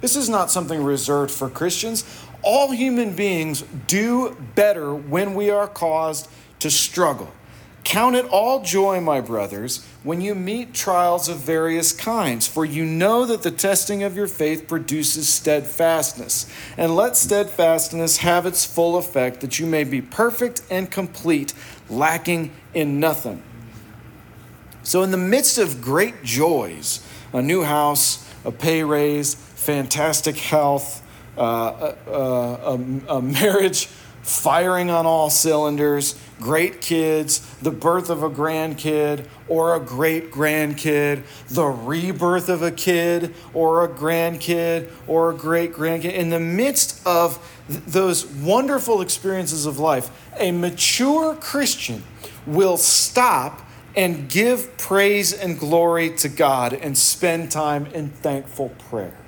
This 0.00 0.16
is 0.16 0.30
not 0.30 0.50
something 0.50 0.82
reserved 0.82 1.30
for 1.30 1.50
Christians. 1.50 2.04
All 2.40 2.70
human 2.70 3.14
beings 3.14 3.64
do 3.86 4.34
better 4.54 4.94
when 4.94 5.34
we 5.34 5.50
are 5.50 5.68
caused 5.68 6.26
to 6.60 6.70
struggle. 6.70 7.30
Count 7.84 8.16
it 8.16 8.24
all 8.26 8.62
joy, 8.62 9.00
my 9.00 9.20
brothers, 9.20 9.84
when 10.02 10.22
you 10.22 10.34
meet 10.34 10.72
trials 10.72 11.28
of 11.28 11.36
various 11.36 11.92
kinds, 11.92 12.48
for 12.48 12.64
you 12.64 12.84
know 12.84 13.26
that 13.26 13.42
the 13.42 13.50
testing 13.50 14.02
of 14.02 14.16
your 14.16 14.26
faith 14.26 14.66
produces 14.66 15.28
steadfastness. 15.28 16.50
And 16.78 16.96
let 16.96 17.14
steadfastness 17.14 18.18
have 18.18 18.46
its 18.46 18.64
full 18.64 18.96
effect, 18.96 19.42
that 19.42 19.58
you 19.58 19.66
may 19.66 19.84
be 19.84 20.00
perfect 20.00 20.62
and 20.70 20.90
complete, 20.90 21.52
lacking 21.90 22.52
in 22.72 23.00
nothing. 23.00 23.42
So, 24.82 25.02
in 25.02 25.10
the 25.10 25.18
midst 25.18 25.58
of 25.58 25.82
great 25.82 26.24
joys, 26.24 27.06
a 27.34 27.42
new 27.42 27.62
house, 27.64 28.26
a 28.44 28.52
pay 28.52 28.82
raise, 28.82 29.34
fantastic 29.34 30.36
health, 30.36 31.02
uh, 31.36 31.42
a, 31.42 31.96
uh, 32.06 32.10
uh, 32.10 32.78
a, 33.08 33.16
a 33.16 33.22
marriage 33.22 33.88
firing 34.24 34.90
on 34.90 35.04
all 35.04 35.28
cylinders, 35.28 36.18
great 36.40 36.80
kids, 36.80 37.40
the 37.60 37.70
birth 37.70 38.08
of 38.08 38.22
a 38.22 38.30
grandkid 38.30 39.26
or 39.48 39.76
a 39.76 39.80
great 39.80 40.32
grandkid, 40.32 41.22
the 41.48 41.66
rebirth 41.66 42.48
of 42.48 42.62
a 42.62 42.70
kid 42.70 43.34
or 43.52 43.84
a 43.84 43.88
grandkid 43.88 44.90
or 45.06 45.30
a 45.30 45.34
great 45.34 45.74
grandkid. 45.74 46.12
In 46.12 46.30
the 46.30 46.40
midst 46.40 47.06
of 47.06 47.38
th- 47.68 47.80
those 47.84 48.26
wonderful 48.26 49.02
experiences 49.02 49.66
of 49.66 49.78
life, 49.78 50.10
a 50.38 50.50
mature 50.52 51.34
Christian 51.36 52.02
will 52.46 52.78
stop 52.78 53.60
and 53.94 54.28
give 54.28 54.76
praise 54.78 55.32
and 55.32 55.58
glory 55.58 56.10
to 56.16 56.28
God 56.28 56.72
and 56.72 56.96
spend 56.96 57.50
time 57.50 57.86
in 57.86 58.08
thankful 58.08 58.70
prayer. 58.70 59.23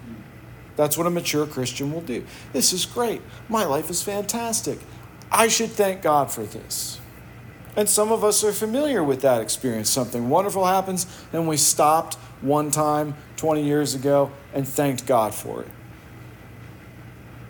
That's 0.77 0.97
what 0.97 1.07
a 1.07 1.11
mature 1.11 1.47
Christian 1.47 1.93
will 1.93 2.03
do. 2.03 2.25
This 2.53 2.73
is 2.73 2.85
great. 2.85 3.23
My 3.49 3.65
life 3.65 3.91
is 3.91 4.03
fantastic. 4.03 4.79
I 5.33 5.49
should 5.49 5.71
thank 5.71 6.03
God 6.03 6.31
for 6.31 6.45
this. 6.45 7.01
And 7.77 7.89
some 7.89 8.13
of 8.13 8.25
us 8.25 8.43
are 8.45 8.53
familiar 8.53 9.03
with 9.03 9.21
that 9.23 9.43
experience. 9.43 9.91
Something 9.91 10.29
wonderful 10.29 10.65
happens, 10.65 11.07
and 11.33 11.47
we 11.47 11.57
stopped 11.57 12.15
one 12.41 12.71
time 12.71 13.15
20 13.37 13.63
years 13.63 13.95
ago 13.95 14.31
and 14.55 14.67
thanked 14.67 15.07
God 15.07 15.35
for 15.35 15.63
it. 15.63 15.69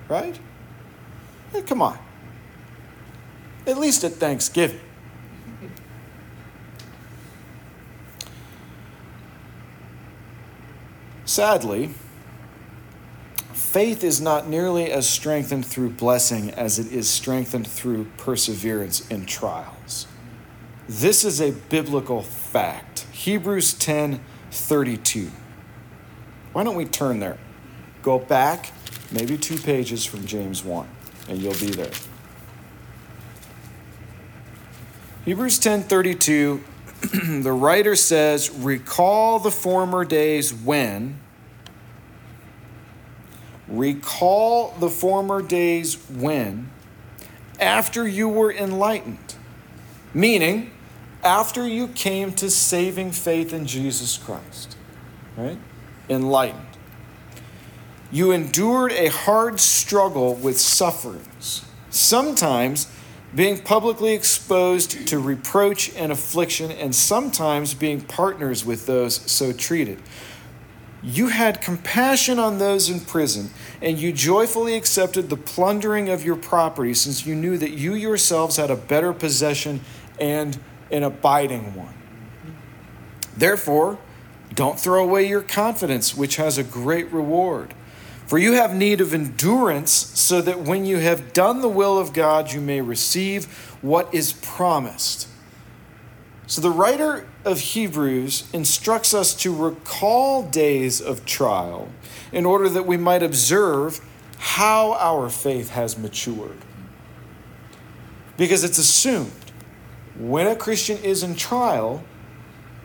Right? 0.08 0.38
Hey, 1.52 1.62
come 1.62 1.82
on. 1.82 1.98
At 3.66 3.78
least 3.78 4.04
at 4.04 4.12
Thanksgiving. 4.12 4.80
Sadly, 11.24 11.90
faith 13.76 14.02
is 14.02 14.22
not 14.22 14.48
nearly 14.48 14.90
as 14.90 15.06
strengthened 15.06 15.66
through 15.66 15.90
blessing 15.90 16.50
as 16.52 16.78
it 16.78 16.90
is 16.90 17.06
strengthened 17.06 17.66
through 17.66 18.06
perseverance 18.16 19.06
in 19.08 19.26
trials. 19.26 20.06
This 20.88 21.26
is 21.26 21.42
a 21.42 21.52
biblical 21.52 22.22
fact. 22.22 23.00
Hebrews 23.12 23.74
10 23.74 24.24
32. 24.50 25.30
Why 26.54 26.64
don't 26.64 26.74
we 26.74 26.86
turn 26.86 27.20
there? 27.20 27.36
Go 28.02 28.18
back 28.18 28.72
maybe 29.12 29.36
two 29.36 29.58
pages 29.58 30.06
from 30.06 30.24
James 30.24 30.64
1, 30.64 30.88
and 31.28 31.42
you'll 31.42 31.52
be 31.52 31.68
there. 31.68 31.92
Hebrews 35.26 35.58
10 35.58 35.82
32, 35.82 36.64
the 37.42 37.52
writer 37.52 37.94
says, 37.94 38.48
Recall 38.48 39.38
the 39.38 39.50
former 39.50 40.06
days 40.06 40.54
when 40.54 41.20
Recall 43.68 44.70
the 44.78 44.88
former 44.88 45.42
days 45.42 45.96
when, 46.08 46.70
after 47.58 48.06
you 48.06 48.28
were 48.28 48.52
enlightened, 48.52 49.34
meaning 50.14 50.70
after 51.24 51.66
you 51.66 51.88
came 51.88 52.32
to 52.34 52.48
saving 52.48 53.10
faith 53.10 53.52
in 53.52 53.66
Jesus 53.66 54.16
Christ, 54.18 54.76
right? 55.36 55.58
Enlightened. 56.08 56.62
You 58.12 58.30
endured 58.30 58.92
a 58.92 59.08
hard 59.08 59.58
struggle 59.58 60.34
with 60.34 60.60
sufferings, 60.60 61.64
sometimes 61.90 62.86
being 63.34 63.60
publicly 63.60 64.14
exposed 64.14 65.08
to 65.08 65.18
reproach 65.18 65.92
and 65.96 66.12
affliction, 66.12 66.70
and 66.70 66.94
sometimes 66.94 67.74
being 67.74 68.00
partners 68.00 68.64
with 68.64 68.86
those 68.86 69.16
so 69.30 69.52
treated 69.52 70.00
you 71.06 71.28
had 71.28 71.62
compassion 71.62 72.40
on 72.40 72.58
those 72.58 72.90
in 72.90 72.98
prison, 72.98 73.50
and 73.80 73.96
you 73.96 74.12
joyfully 74.12 74.74
accepted 74.74 75.30
the 75.30 75.36
plundering 75.36 76.08
of 76.08 76.24
your 76.24 76.34
property, 76.34 76.94
since 76.94 77.24
you 77.24 77.36
knew 77.36 77.56
that 77.58 77.70
you 77.70 77.94
yourselves 77.94 78.56
had 78.56 78.72
a 78.72 78.76
better 78.76 79.12
possession 79.12 79.80
and 80.20 80.58
an 80.90 81.04
abiding 81.04 81.76
one. 81.76 81.94
Therefore, 83.36 83.98
don't 84.52 84.80
throw 84.80 85.04
away 85.04 85.28
your 85.28 85.42
confidence, 85.42 86.16
which 86.16 86.36
has 86.36 86.58
a 86.58 86.64
great 86.64 87.12
reward. 87.12 87.72
For 88.26 88.38
you 88.38 88.54
have 88.54 88.74
need 88.74 89.00
of 89.00 89.14
endurance, 89.14 89.92
so 89.92 90.40
that 90.42 90.62
when 90.62 90.86
you 90.86 90.96
have 90.96 91.32
done 91.32 91.60
the 91.60 91.68
will 91.68 91.98
of 91.98 92.12
God, 92.14 92.52
you 92.52 92.60
may 92.60 92.80
receive 92.80 93.44
what 93.80 94.12
is 94.12 94.32
promised. 94.32 95.28
So 96.46 96.60
the 96.60 96.70
writer 96.70 97.26
of 97.44 97.58
Hebrews 97.60 98.48
instructs 98.52 99.14
us 99.14 99.34
to 99.36 99.54
recall 99.54 100.42
days 100.44 101.00
of 101.00 101.26
trial 101.26 101.88
in 102.32 102.46
order 102.46 102.68
that 102.68 102.86
we 102.86 102.96
might 102.96 103.22
observe 103.22 104.00
how 104.38 104.92
our 104.94 105.28
faith 105.28 105.70
has 105.70 105.98
matured. 105.98 106.58
Because 108.36 108.64
it's 108.64 108.78
assumed 108.78 109.32
when 110.18 110.46
a 110.46 110.54
Christian 110.56 110.98
is 110.98 111.22
in 111.22 111.34
trial, 111.34 112.04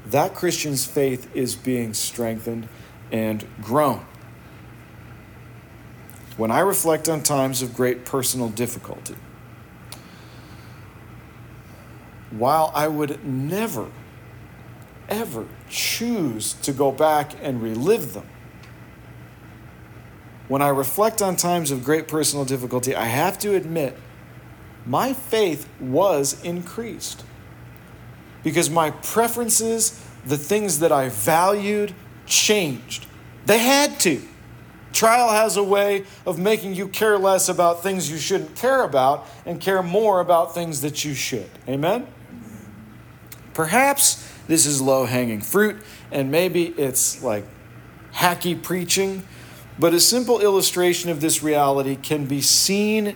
that 0.08 0.34
Christian's 0.34 0.86
faith 0.86 1.30
is 1.36 1.56
being 1.56 1.93
strengthened 1.93 2.67
and 3.12 3.45
grown. 3.62 4.06
when 6.38 6.50
I 6.52 6.62
reflect 6.62 7.08
on 7.10 7.21
times 7.21 7.62
of 7.62 7.76
great 7.76 8.06
personal 8.06 8.50
difficulty. 8.50 9.15
While 12.31 12.71
I 12.73 12.87
would 12.87 13.25
never, 13.25 13.91
ever 15.09 15.47
choose 15.69 16.53
to 16.53 16.71
go 16.71 16.91
back 16.91 17.33
and 17.41 17.61
relive 17.61 18.13
them, 18.13 18.27
when 20.47 20.61
I 20.61 20.69
reflect 20.69 21.21
on 21.21 21.35
times 21.35 21.71
of 21.71 21.83
great 21.83 22.07
personal 22.07 22.43
difficulty, 22.43 22.95
I 22.95 23.05
have 23.05 23.39
to 23.39 23.55
admit 23.55 23.97
my 24.85 25.13
faith 25.13 25.67
was 25.79 26.41
increased 26.43 27.23
because 28.43 28.69
my 28.69 28.91
preferences, 28.91 30.03
the 30.25 30.37
things 30.37 30.79
that 30.79 30.91
I 30.91 31.09
valued, 31.09 31.93
changed. 32.25 33.05
They 33.45 33.59
had 33.59 33.99
to. 34.01 34.21
Trial 34.93 35.29
has 35.29 35.57
a 35.57 35.63
way 35.63 36.03
of 36.25 36.37
making 36.37 36.75
you 36.75 36.87
care 36.87 37.17
less 37.17 37.47
about 37.47 37.81
things 37.81 38.11
you 38.11 38.17
shouldn't 38.17 38.55
care 38.55 38.83
about 38.83 39.27
and 39.45 39.59
care 39.61 39.81
more 39.81 40.19
about 40.19 40.53
things 40.53 40.81
that 40.81 41.05
you 41.05 41.13
should. 41.13 41.49
Amen? 41.67 42.07
Perhaps 43.53 44.27
this 44.47 44.65
is 44.65 44.81
low 44.81 45.05
hanging 45.05 45.41
fruit, 45.41 45.77
and 46.11 46.31
maybe 46.31 46.67
it's 46.77 47.23
like 47.23 47.45
hacky 48.13 48.61
preaching 48.61 49.23
but 49.81 49.95
a 49.95 49.99
simple 49.99 50.41
illustration 50.41 51.09
of 51.09 51.21
this 51.21 51.41
reality 51.41 51.95
can 51.95 52.25
be 52.25 52.39
seen 52.39 53.15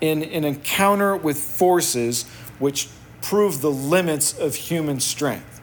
in 0.00 0.22
an 0.22 0.44
encounter 0.44 1.14
with 1.14 1.38
forces 1.38 2.24
which 2.58 2.88
prove 3.20 3.60
the 3.60 3.70
limits 3.70 4.38
of 4.38 4.54
human 4.54 4.98
strength. 4.98 5.60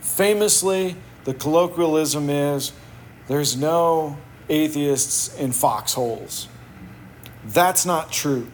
Famously, 0.00 0.96
the 1.24 1.32
colloquialism 1.32 2.28
is 2.28 2.72
there's 3.28 3.56
no 3.56 4.18
atheists 4.50 5.34
in 5.36 5.52
foxholes. 5.52 6.48
That's 7.46 7.86
not 7.86 8.12
true 8.12 8.50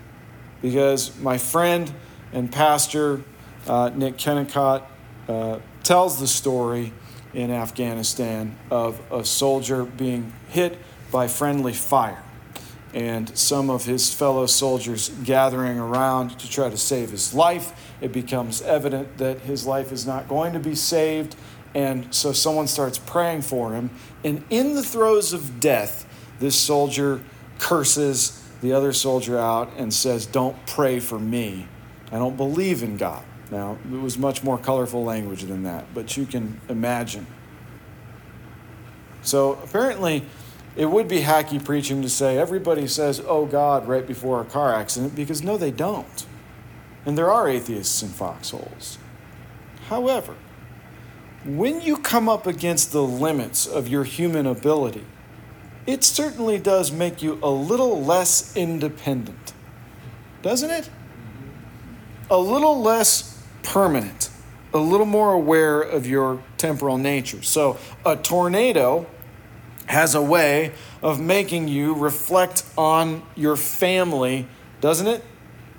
because 0.62 1.18
my 1.18 1.37
friend 1.37 1.92
and 2.33 2.52
pastor 2.52 3.22
uh, 3.66 3.90
Nick 3.94 4.18
Kennicott 4.18 4.85
uh, 5.31 5.61
tells 5.85 6.19
the 6.19 6.27
story 6.27 6.93
in 7.33 7.53
Afghanistan 7.53 8.59
of 8.69 9.01
a 9.12 9.25
soldier 9.25 9.85
being 9.85 10.33
hit 10.49 10.77
by 11.12 11.29
friendly 11.29 11.73
fire, 11.73 12.21
and 12.95 13.37
some 13.38 13.71
of 13.71 13.85
his 13.85 14.12
fellow 14.12 14.47
soldiers 14.47 15.11
gathering 15.23 15.79
around 15.79 16.37
to 16.40 16.51
try 16.51 16.69
to 16.69 16.77
save 16.77 17.12
his 17.12 17.33
life. 17.33 17.95
It 18.01 18.11
becomes 18.12 18.61
evident 18.62 19.19
that 19.19 19.38
his 19.43 19.64
life 19.64 19.93
is 19.93 20.05
not 20.05 20.27
going 20.27 20.53
to 20.53 20.59
be 20.59 20.75
saved, 20.75 21.37
and 21.75 22.12
so 22.12 22.33
someone 22.33 22.66
starts 22.66 22.99
praying 22.99 23.43
for 23.43 23.73
him. 23.73 23.90
And 24.25 24.43
in 24.51 24.75
the 24.75 24.83
throes 24.83 25.33
of 25.33 25.61
death, 25.61 26.07
this 26.40 26.59
soldier 26.59 27.21
curses 27.61 28.45
the 28.62 28.73
other 28.73 28.93
soldier 28.93 29.38
out 29.38 29.71
and 29.77 29.95
says, 29.95 30.27
Don't 30.27 30.57
pray 30.66 30.99
for 30.99 31.21
me. 31.21 31.69
I 32.11 32.19
don't 32.19 32.37
believe 32.37 32.83
in 32.83 32.97
God. 32.97 33.23
Now, 33.50 33.78
it 33.92 34.00
was 34.00 34.16
much 34.16 34.44
more 34.44 34.58
colorful 34.58 35.04
language 35.04 35.42
than 35.42 35.64
that, 35.64 35.92
but 35.92 36.16
you 36.16 36.24
can 36.24 36.60
imagine. 36.68 37.26
So 39.22 39.58
apparently, 39.64 40.24
it 40.76 40.86
would 40.86 41.08
be 41.08 41.20
hacky 41.20 41.62
preaching 41.62 42.00
to 42.02 42.08
say 42.08 42.38
everybody 42.38 42.86
says, 42.86 43.20
oh 43.26 43.46
God, 43.46 43.88
right 43.88 44.06
before 44.06 44.40
a 44.40 44.44
car 44.44 44.74
accident, 44.74 45.16
because 45.16 45.42
no, 45.42 45.56
they 45.56 45.70
don't. 45.70 46.26
And 47.04 47.18
there 47.18 47.30
are 47.30 47.48
atheists 47.48 48.02
in 48.02 48.10
foxholes. 48.10 48.98
However, 49.88 50.36
when 51.44 51.80
you 51.80 51.96
come 51.96 52.28
up 52.28 52.46
against 52.46 52.92
the 52.92 53.02
limits 53.02 53.66
of 53.66 53.88
your 53.88 54.04
human 54.04 54.46
ability, 54.46 55.04
it 55.86 56.04
certainly 56.04 56.58
does 56.58 56.92
make 56.92 57.22
you 57.22 57.38
a 57.42 57.50
little 57.50 58.04
less 58.04 58.54
independent, 58.54 59.52
doesn't 60.42 60.70
it? 60.70 60.90
A 62.30 62.38
little 62.38 62.80
less 62.80 63.30
permanent, 63.62 64.31
a 64.73 64.79
little 64.79 65.07
more 65.07 65.33
aware 65.33 65.81
of 65.81 66.07
your 66.07 66.42
temporal 66.57 66.99
nature. 66.99 67.42
So, 67.42 67.79
a 68.05 68.16
tornado 68.16 69.07
has 69.87 70.14
a 70.14 70.23
way 70.23 70.73
of 71.03 71.20
making 71.20 71.68
you 71.68 71.94
reflect 71.94 72.64
on 72.79 73.23
your 73.35 73.57
family, 73.57 74.46
doesn't 74.81 75.07
it? 75.07 75.25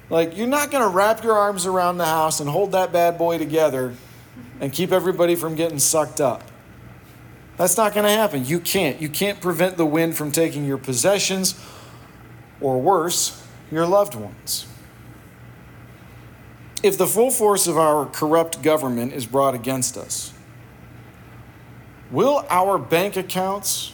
Like, 0.10 0.36
you're 0.36 0.48
not 0.48 0.72
going 0.72 0.84
to 0.84 0.90
wrap 0.90 1.24
your 1.24 1.34
arms 1.34 1.66
around 1.66 1.98
the 1.98 2.06
house 2.06 2.42
and 2.42 2.50
hold 2.50 2.74
that 2.74 2.92
bad 2.92 3.18
boy 3.18 3.38
together 3.38 3.94
and 4.60 4.72
keep 4.72 4.92
everybody 4.92 5.36
from 5.36 5.56
getting 5.56 5.80
sucked 5.80 6.20
up. 6.20 6.44
That's 7.56 7.78
not 7.78 7.94
going 7.94 8.06
to 8.06 8.12
happen. 8.12 8.46
You 8.46 8.60
can't. 8.60 9.02
You 9.02 9.08
can't 9.08 9.40
prevent 9.40 9.78
the 9.78 9.86
wind 9.86 10.18
from 10.18 10.32
taking 10.32 10.66
your 10.66 10.78
possessions, 10.78 11.60
or 12.60 12.82
worse, 12.82 13.46
your 13.72 13.86
loved 13.86 14.16
ones. 14.16 14.68
If 16.84 16.98
the 16.98 17.08
full 17.08 17.32
force 17.32 17.68
of 17.68 17.78
our 17.78 18.06
corrupt 18.06 18.62
government 18.62 19.14
is 19.14 19.26
brought 19.26 19.54
against 19.54 19.98
us, 19.98 20.34
will 22.10 22.46
our 22.50 22.78
bank 22.78 23.16
accounts 23.16 23.94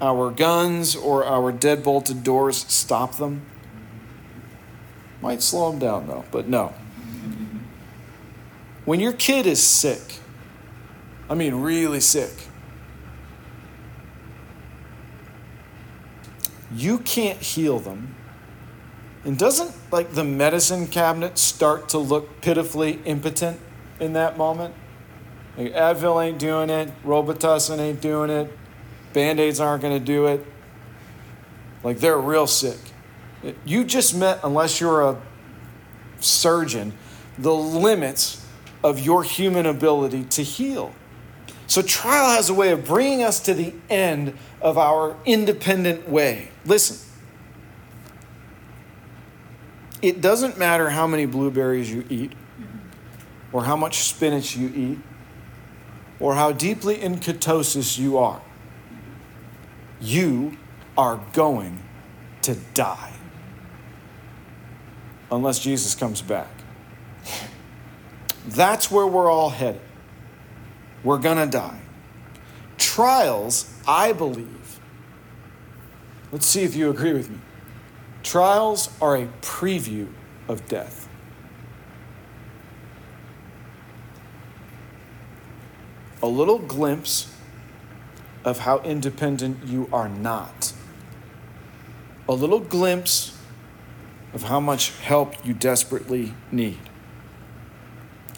our 0.00 0.30
guns 0.30 0.96
or 0.96 1.24
our 1.24 1.52
dead 1.52 1.82
bolted 1.82 2.24
doors 2.24 2.64
stop 2.68 3.16
them. 3.16 3.42
Might 5.20 5.42
slow 5.42 5.70
them 5.70 5.78
down 5.78 6.06
though, 6.06 6.24
but 6.30 6.48
no. 6.48 6.72
When 8.86 8.98
your 8.98 9.12
kid 9.12 9.46
is 9.46 9.62
sick, 9.62 10.00
I 11.28 11.34
mean 11.34 11.56
really 11.56 12.00
sick, 12.00 12.32
you 16.74 16.98
can't 16.98 17.38
heal 17.38 17.78
them. 17.78 18.14
And 19.24 19.38
doesn't 19.38 19.74
like 19.92 20.12
the 20.12 20.24
medicine 20.24 20.86
cabinet 20.86 21.38
start 21.38 21.88
to 21.90 21.98
look 21.98 22.40
pitifully 22.40 23.00
impotent 23.04 23.60
in 23.98 24.14
that 24.14 24.38
moment? 24.38 24.74
Like 25.56 25.74
Advil 25.74 26.24
ain't 26.24 26.38
doing 26.38 26.70
it, 26.70 26.90
Robitussin 27.04 27.78
ain't 27.78 28.00
doing 28.00 28.30
it, 28.30 28.50
Band 29.12 29.40
aids 29.40 29.60
aren't 29.60 29.82
going 29.82 29.98
to 29.98 30.04
do 30.04 30.26
it. 30.26 30.46
Like 31.82 31.98
they're 31.98 32.18
real 32.18 32.46
sick. 32.46 32.78
You 33.64 33.84
just 33.84 34.14
met, 34.14 34.40
unless 34.44 34.80
you're 34.80 35.02
a 35.02 35.20
surgeon, 36.20 36.92
the 37.38 37.54
limits 37.54 38.46
of 38.84 39.00
your 39.00 39.24
human 39.24 39.66
ability 39.66 40.24
to 40.24 40.42
heal. 40.42 40.94
So, 41.66 41.82
trial 41.82 42.30
has 42.30 42.50
a 42.50 42.54
way 42.54 42.70
of 42.70 42.84
bringing 42.84 43.22
us 43.22 43.40
to 43.40 43.54
the 43.54 43.72
end 43.88 44.36
of 44.60 44.76
our 44.76 45.16
independent 45.24 46.08
way. 46.08 46.50
Listen, 46.64 46.98
it 50.02 50.20
doesn't 50.20 50.58
matter 50.58 50.90
how 50.90 51.06
many 51.06 51.26
blueberries 51.26 51.90
you 51.90 52.04
eat, 52.08 52.32
or 53.52 53.64
how 53.64 53.76
much 53.76 53.98
spinach 54.00 54.56
you 54.56 54.72
eat, 54.74 54.98
or 56.18 56.34
how 56.34 56.52
deeply 56.52 57.00
in 57.00 57.16
ketosis 57.16 57.98
you 57.98 58.18
are 58.18 58.42
you 60.00 60.56
are 60.96 61.20
going 61.32 61.78
to 62.42 62.54
die 62.74 63.12
unless 65.30 65.58
Jesus 65.58 65.94
comes 65.94 66.22
back. 66.22 66.48
That's 68.48 68.90
where 68.90 69.06
we're 69.06 69.30
all 69.30 69.50
headed. 69.50 69.82
We're 71.04 71.18
going 71.18 71.36
to 71.36 71.46
die. 71.46 71.80
Trials, 72.78 73.72
I 73.86 74.12
believe, 74.12 74.80
let's 76.32 76.46
see 76.46 76.62
if 76.62 76.74
you 76.74 76.90
agree 76.90 77.12
with 77.12 77.30
me. 77.30 77.38
Trials 78.22 78.90
are 79.00 79.16
a 79.16 79.26
preview 79.40 80.08
of 80.48 80.66
death. 80.68 81.08
A 86.22 86.26
little 86.26 86.58
glimpse 86.58 87.34
of 88.44 88.60
how 88.60 88.80
independent 88.80 89.66
you 89.66 89.88
are 89.92 90.08
not. 90.08 90.72
A 92.28 92.32
little 92.32 92.60
glimpse 92.60 93.36
of 94.32 94.44
how 94.44 94.60
much 94.60 94.90
help 94.98 95.34
you 95.44 95.54
desperately 95.54 96.34
need. 96.52 96.78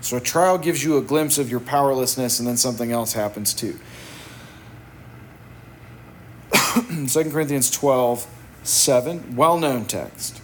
So, 0.01 0.17
a 0.17 0.21
trial 0.21 0.59
gives 0.59 0.83
you 0.83 0.97
a 0.97 1.03
glimpse 1.03 1.39
of 1.39 1.51
your 1.51 1.61
powerlessness, 1.61 2.39
and 2.39 2.49
then 2.49 2.57
something 2.57 2.91
else 2.91 3.13
happens 3.13 3.55
too. 3.55 3.79
2 7.09 7.31
Corinthians 7.31 7.71
12, 7.71 8.27
7, 8.63 9.37
well 9.37 9.59
known 9.59 9.85
text. 9.85 10.41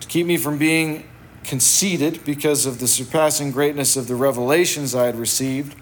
To 0.00 0.08
keep 0.08 0.26
me 0.26 0.36
from 0.36 0.58
being 0.58 1.08
conceited 1.44 2.24
because 2.24 2.66
of 2.66 2.78
the 2.78 2.86
surpassing 2.86 3.50
greatness 3.50 3.96
of 3.96 4.08
the 4.08 4.14
revelations 4.14 4.94
I 4.94 5.06
had 5.06 5.16
received, 5.16 5.76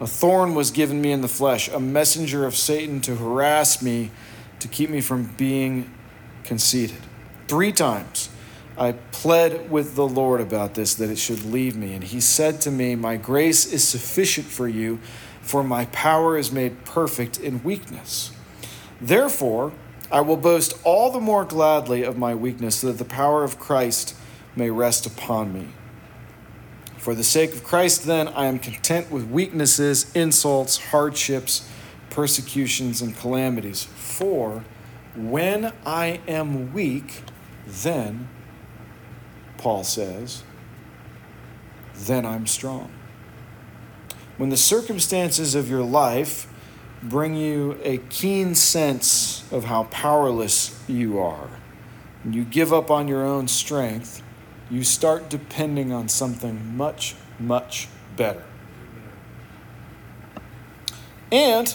a 0.00 0.06
thorn 0.06 0.54
was 0.54 0.70
given 0.70 1.00
me 1.00 1.12
in 1.12 1.20
the 1.20 1.28
flesh, 1.28 1.68
a 1.68 1.78
messenger 1.78 2.44
of 2.44 2.56
Satan 2.56 3.00
to 3.02 3.16
harass 3.16 3.82
me, 3.82 4.10
to 4.58 4.68
keep 4.68 4.90
me 4.90 5.00
from 5.00 5.34
being 5.36 5.92
conceited. 6.44 6.98
Three 7.46 7.72
times 7.72 8.28
I 8.76 8.92
pled 8.92 9.70
with 9.70 9.94
the 9.94 10.06
Lord 10.06 10.40
about 10.40 10.74
this, 10.74 10.94
that 10.94 11.10
it 11.10 11.18
should 11.18 11.44
leave 11.44 11.76
me. 11.76 11.94
And 11.94 12.02
he 12.02 12.20
said 12.20 12.60
to 12.62 12.70
me, 12.70 12.94
My 12.94 13.16
grace 13.16 13.70
is 13.70 13.86
sufficient 13.86 14.46
for 14.46 14.66
you, 14.66 14.98
for 15.40 15.62
my 15.62 15.84
power 15.86 16.36
is 16.36 16.50
made 16.50 16.84
perfect 16.84 17.38
in 17.38 17.62
weakness. 17.62 18.32
Therefore, 19.00 19.72
I 20.12 20.20
will 20.20 20.36
boast 20.36 20.74
all 20.84 21.10
the 21.10 21.20
more 21.20 21.46
gladly 21.46 22.02
of 22.02 22.18
my 22.18 22.34
weakness, 22.34 22.80
so 22.80 22.88
that 22.88 22.98
the 22.98 23.04
power 23.04 23.42
of 23.42 23.58
Christ 23.58 24.14
may 24.54 24.68
rest 24.68 25.06
upon 25.06 25.54
me. 25.54 25.68
For 26.98 27.14
the 27.14 27.24
sake 27.24 27.54
of 27.54 27.64
Christ, 27.64 28.04
then, 28.04 28.28
I 28.28 28.44
am 28.44 28.58
content 28.58 29.10
with 29.10 29.24
weaknesses, 29.24 30.12
insults, 30.14 30.76
hardships, 30.76 31.66
persecutions, 32.10 33.00
and 33.00 33.16
calamities. 33.16 33.84
For 33.84 34.64
when 35.16 35.72
I 35.86 36.20
am 36.28 36.74
weak, 36.74 37.22
then, 37.66 38.28
Paul 39.56 39.82
says, 39.82 40.42
then 41.94 42.26
I'm 42.26 42.46
strong. 42.46 42.92
When 44.36 44.50
the 44.50 44.56
circumstances 44.58 45.54
of 45.54 45.70
your 45.70 45.82
life 45.82 46.51
bring 47.02 47.34
you 47.34 47.78
a 47.82 47.98
keen 47.98 48.54
sense 48.54 49.44
of 49.52 49.64
how 49.64 49.84
powerless 49.84 50.80
you 50.88 51.18
are, 51.18 51.48
you 52.24 52.44
give 52.44 52.72
up 52.72 52.90
on 52.90 53.08
your 53.08 53.24
own 53.24 53.48
strength, 53.48 54.22
you 54.70 54.84
start 54.84 55.28
depending 55.28 55.92
on 55.92 56.08
something 56.08 56.76
much, 56.76 57.14
much 57.38 57.88
better. 58.16 58.44
And 61.30 61.74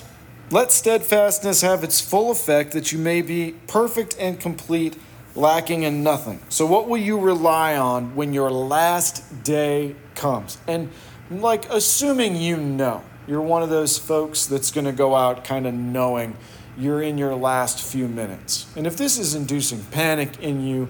let 0.50 0.72
steadfastness 0.72 1.62
have 1.62 1.84
its 1.84 2.00
full 2.00 2.32
effect 2.32 2.72
that 2.72 2.92
you 2.92 2.98
may 3.00 3.22
be 3.22 3.56
perfect 3.68 4.16
and 4.18 4.40
complete, 4.40 4.96
lacking 5.36 5.84
in 5.84 6.04
nothing. 6.04 6.40
So, 6.48 6.66
what 6.66 6.88
will 6.88 6.98
you 6.98 7.20
rely 7.20 7.76
on 7.76 8.16
when 8.16 8.34
your 8.34 8.50
last 8.50 9.44
day 9.44 9.96
comes? 10.16 10.58
And, 10.68 10.90
like, 11.30 11.70
assuming 11.70 12.38
you 12.38 12.56
know, 12.56 13.04
you're 13.28 13.42
one 13.42 13.62
of 13.62 13.70
those 13.70 13.98
folks 13.98 14.46
that's 14.46 14.72
going 14.72 14.86
to 14.86 14.92
go 14.92 15.16
out 15.16 15.44
kind 15.44 15.68
of 15.68 15.74
knowing 15.74 16.36
you're 16.78 17.02
in 17.02 17.18
your 17.18 17.36
last 17.36 17.82
few 17.82 18.08
minutes. 18.08 18.68
And 18.76 18.88
if 18.88 18.96
this 18.98 19.18
is 19.18 19.36
inducing 19.36 19.84
panic 19.86 20.40
in 20.40 20.66
you, 20.66 20.90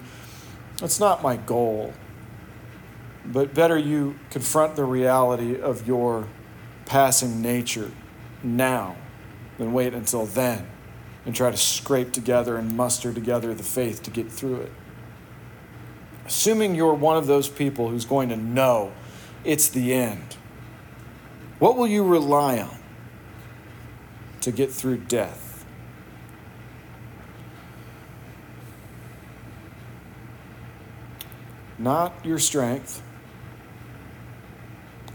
that's 0.78 1.00
not 1.00 1.22
my 1.22 1.36
goal. 1.36 1.92
But 3.26 3.54
better 3.54 3.76
you 3.76 4.18
confront 4.30 4.76
the 4.76 4.84
reality 4.84 5.60
of 5.60 5.86
your 5.86 6.26
passing 6.86 7.42
nature 7.42 7.90
now 8.42 8.96
than 9.58 9.72
wait 9.72 9.92
until 9.92 10.24
then 10.24 10.66
and 11.26 11.34
try 11.34 11.50
to 11.50 11.56
scrape 11.56 12.12
together 12.12 12.56
and 12.56 12.76
muster 12.76 13.12
together 13.12 13.52
the 13.52 13.62
faith 13.62 14.02
to 14.04 14.10
get 14.10 14.30
through 14.30 14.56
it. 14.60 14.72
Assuming 16.26 16.74
you're 16.74 16.94
one 16.94 17.16
of 17.16 17.26
those 17.26 17.48
people 17.48 17.88
who's 17.88 18.04
going 18.04 18.28
to 18.28 18.36
know 18.36 18.92
it's 19.44 19.68
the 19.68 19.92
end, 19.92 20.36
what 21.58 21.76
will 21.76 21.86
you 21.86 22.04
rely 22.04 22.60
on 22.60 22.76
to 24.40 24.52
get 24.52 24.72
through 24.72 24.98
death? 24.98 25.64
Not 31.78 32.24
your 32.24 32.38
strength, 32.38 33.02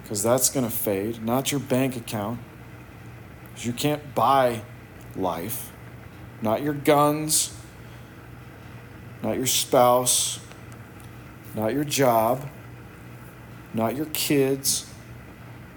because 0.02 0.24
that's 0.24 0.50
going 0.50 0.66
to 0.66 0.72
fade, 0.72 1.24
not 1.24 1.52
your 1.52 1.60
bank 1.60 1.98
account 1.98 2.40
because 3.54 3.66
you 3.66 3.74
can't 3.74 4.16
buy 4.16 4.62
life. 5.16 5.72
Not 6.42 6.62
your 6.62 6.74
guns, 6.74 7.56
not 9.22 9.38
your 9.38 9.46
spouse, 9.46 10.40
not 11.56 11.74
your 11.74 11.84
job, 11.84 12.50
not 13.74 13.96
your 13.96 14.08
kids, 14.08 14.93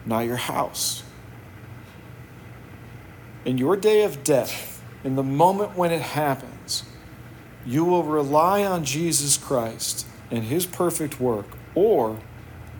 not 0.06 0.20
your 0.20 0.36
house. 0.36 1.02
In 3.44 3.58
your 3.58 3.76
day 3.76 4.02
of 4.02 4.24
death, 4.24 4.82
in 5.04 5.16
the 5.16 5.22
moment 5.22 5.76
when 5.76 5.92
it 5.92 6.02
happens, 6.02 6.84
you 7.64 7.84
will 7.84 8.02
rely 8.02 8.64
on 8.64 8.84
Jesus 8.84 9.36
Christ 9.36 10.06
and 10.30 10.44
his 10.44 10.66
perfect 10.66 11.20
work, 11.20 11.46
or 11.74 12.18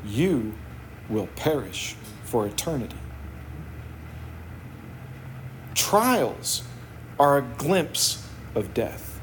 you 0.05 0.55
will 1.09 1.29
perish 1.37 1.95
for 2.25 2.47
eternity. 2.47 2.97
Trials 5.75 6.63
are 7.19 7.39
a 7.39 7.43
glimpse 7.43 8.27
of 8.55 8.75
death, 8.75 9.21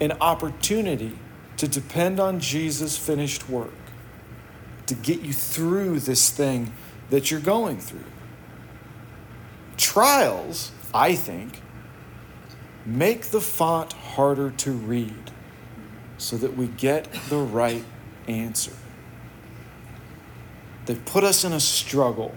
an 0.00 0.12
opportunity 0.20 1.18
to 1.56 1.68
depend 1.68 2.20
on 2.20 2.40
Jesus' 2.40 2.96
finished 2.96 3.48
work 3.48 3.72
to 4.86 4.94
get 4.94 5.20
you 5.20 5.32
through 5.32 6.00
this 6.00 6.30
thing 6.30 6.72
that 7.10 7.30
you're 7.30 7.40
going 7.40 7.78
through. 7.78 8.04
Trials, 9.76 10.72
I 10.92 11.14
think, 11.14 11.60
make 12.86 13.26
the 13.26 13.40
font 13.40 13.92
harder 13.92 14.50
to 14.50 14.72
read 14.72 15.32
so 16.18 16.36
that 16.36 16.56
we 16.56 16.68
get 16.68 17.12
the 17.28 17.38
right 17.38 17.84
answer. 18.28 18.72
They 20.86 20.94
put 20.94 21.24
us 21.24 21.44
in 21.44 21.52
a 21.52 21.60
struggle 21.60 22.34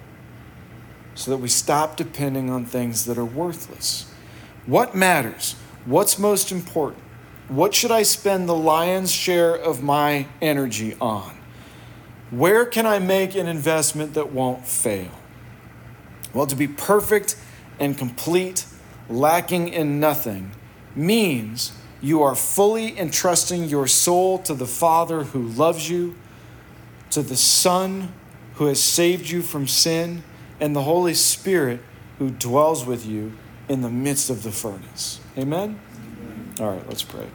so 1.16 1.32
that 1.32 1.38
we 1.38 1.50
stop 1.50 1.98
depending 1.98 2.50
on 2.50 2.66
things 2.66 3.06
that 3.06 3.18
are 3.18 3.26
worthless. 3.26 4.12
What 4.66 4.96
matters? 4.96 5.56
What's 5.86 6.20
most 6.20 6.52
important? 6.52 7.04
What 7.48 7.74
should 7.74 7.92
I 7.92 8.04
spend 8.04 8.48
the 8.48 8.56
lion's 8.56 9.12
share 9.12 9.56
of 9.56 9.82
my 9.82 10.28
energy 10.42 10.96
on? 11.00 11.37
Where 12.30 12.66
can 12.66 12.86
I 12.86 13.00
make 13.00 13.36
an 13.36 13.48
investment 13.48 14.14
that 14.16 14.32
won't 14.32 14.66
fail? 14.66 15.12
Well, 16.34 16.48
to 16.48 16.56
be 16.56 16.68
perfect 16.68 17.38
and 17.80 17.98
complete, 17.98 18.66
lacking 19.10 19.70
in 19.70 20.00
nothing, 20.00 20.52
means 20.96 21.72
you 22.02 22.22
are 22.22 22.36
fully 22.36 23.00
entrusting 23.00 23.66
your 23.66 23.88
soul 23.88 24.40
to 24.40 24.54
the 24.54 24.68
Father 24.68 25.24
who 25.24 25.48
loves 25.48 25.90
you, 25.90 26.16
to 27.12 27.22
the 27.22 27.38
Son 27.38 28.14
who 28.56 28.66
has 28.66 28.82
saved 28.82 29.30
you 29.30 29.42
from 29.42 29.68
sin 29.68 30.24
and 30.60 30.76
the 30.76 30.82
Holy 30.82 31.14
Spirit 31.14 31.80
who 32.20 32.30
dwells 32.30 32.86
with 32.86 33.06
you 33.06 33.34
in 33.70 33.82
the 33.82 33.90
midst 33.90 34.30
of 34.30 34.44
the 34.44 34.52
furnace. 34.52 35.20
Amen? 35.38 35.80
Amen. 35.96 36.54
All 36.60 36.72
right, 36.72 36.88
let's 36.88 37.04
pray. 37.04 37.28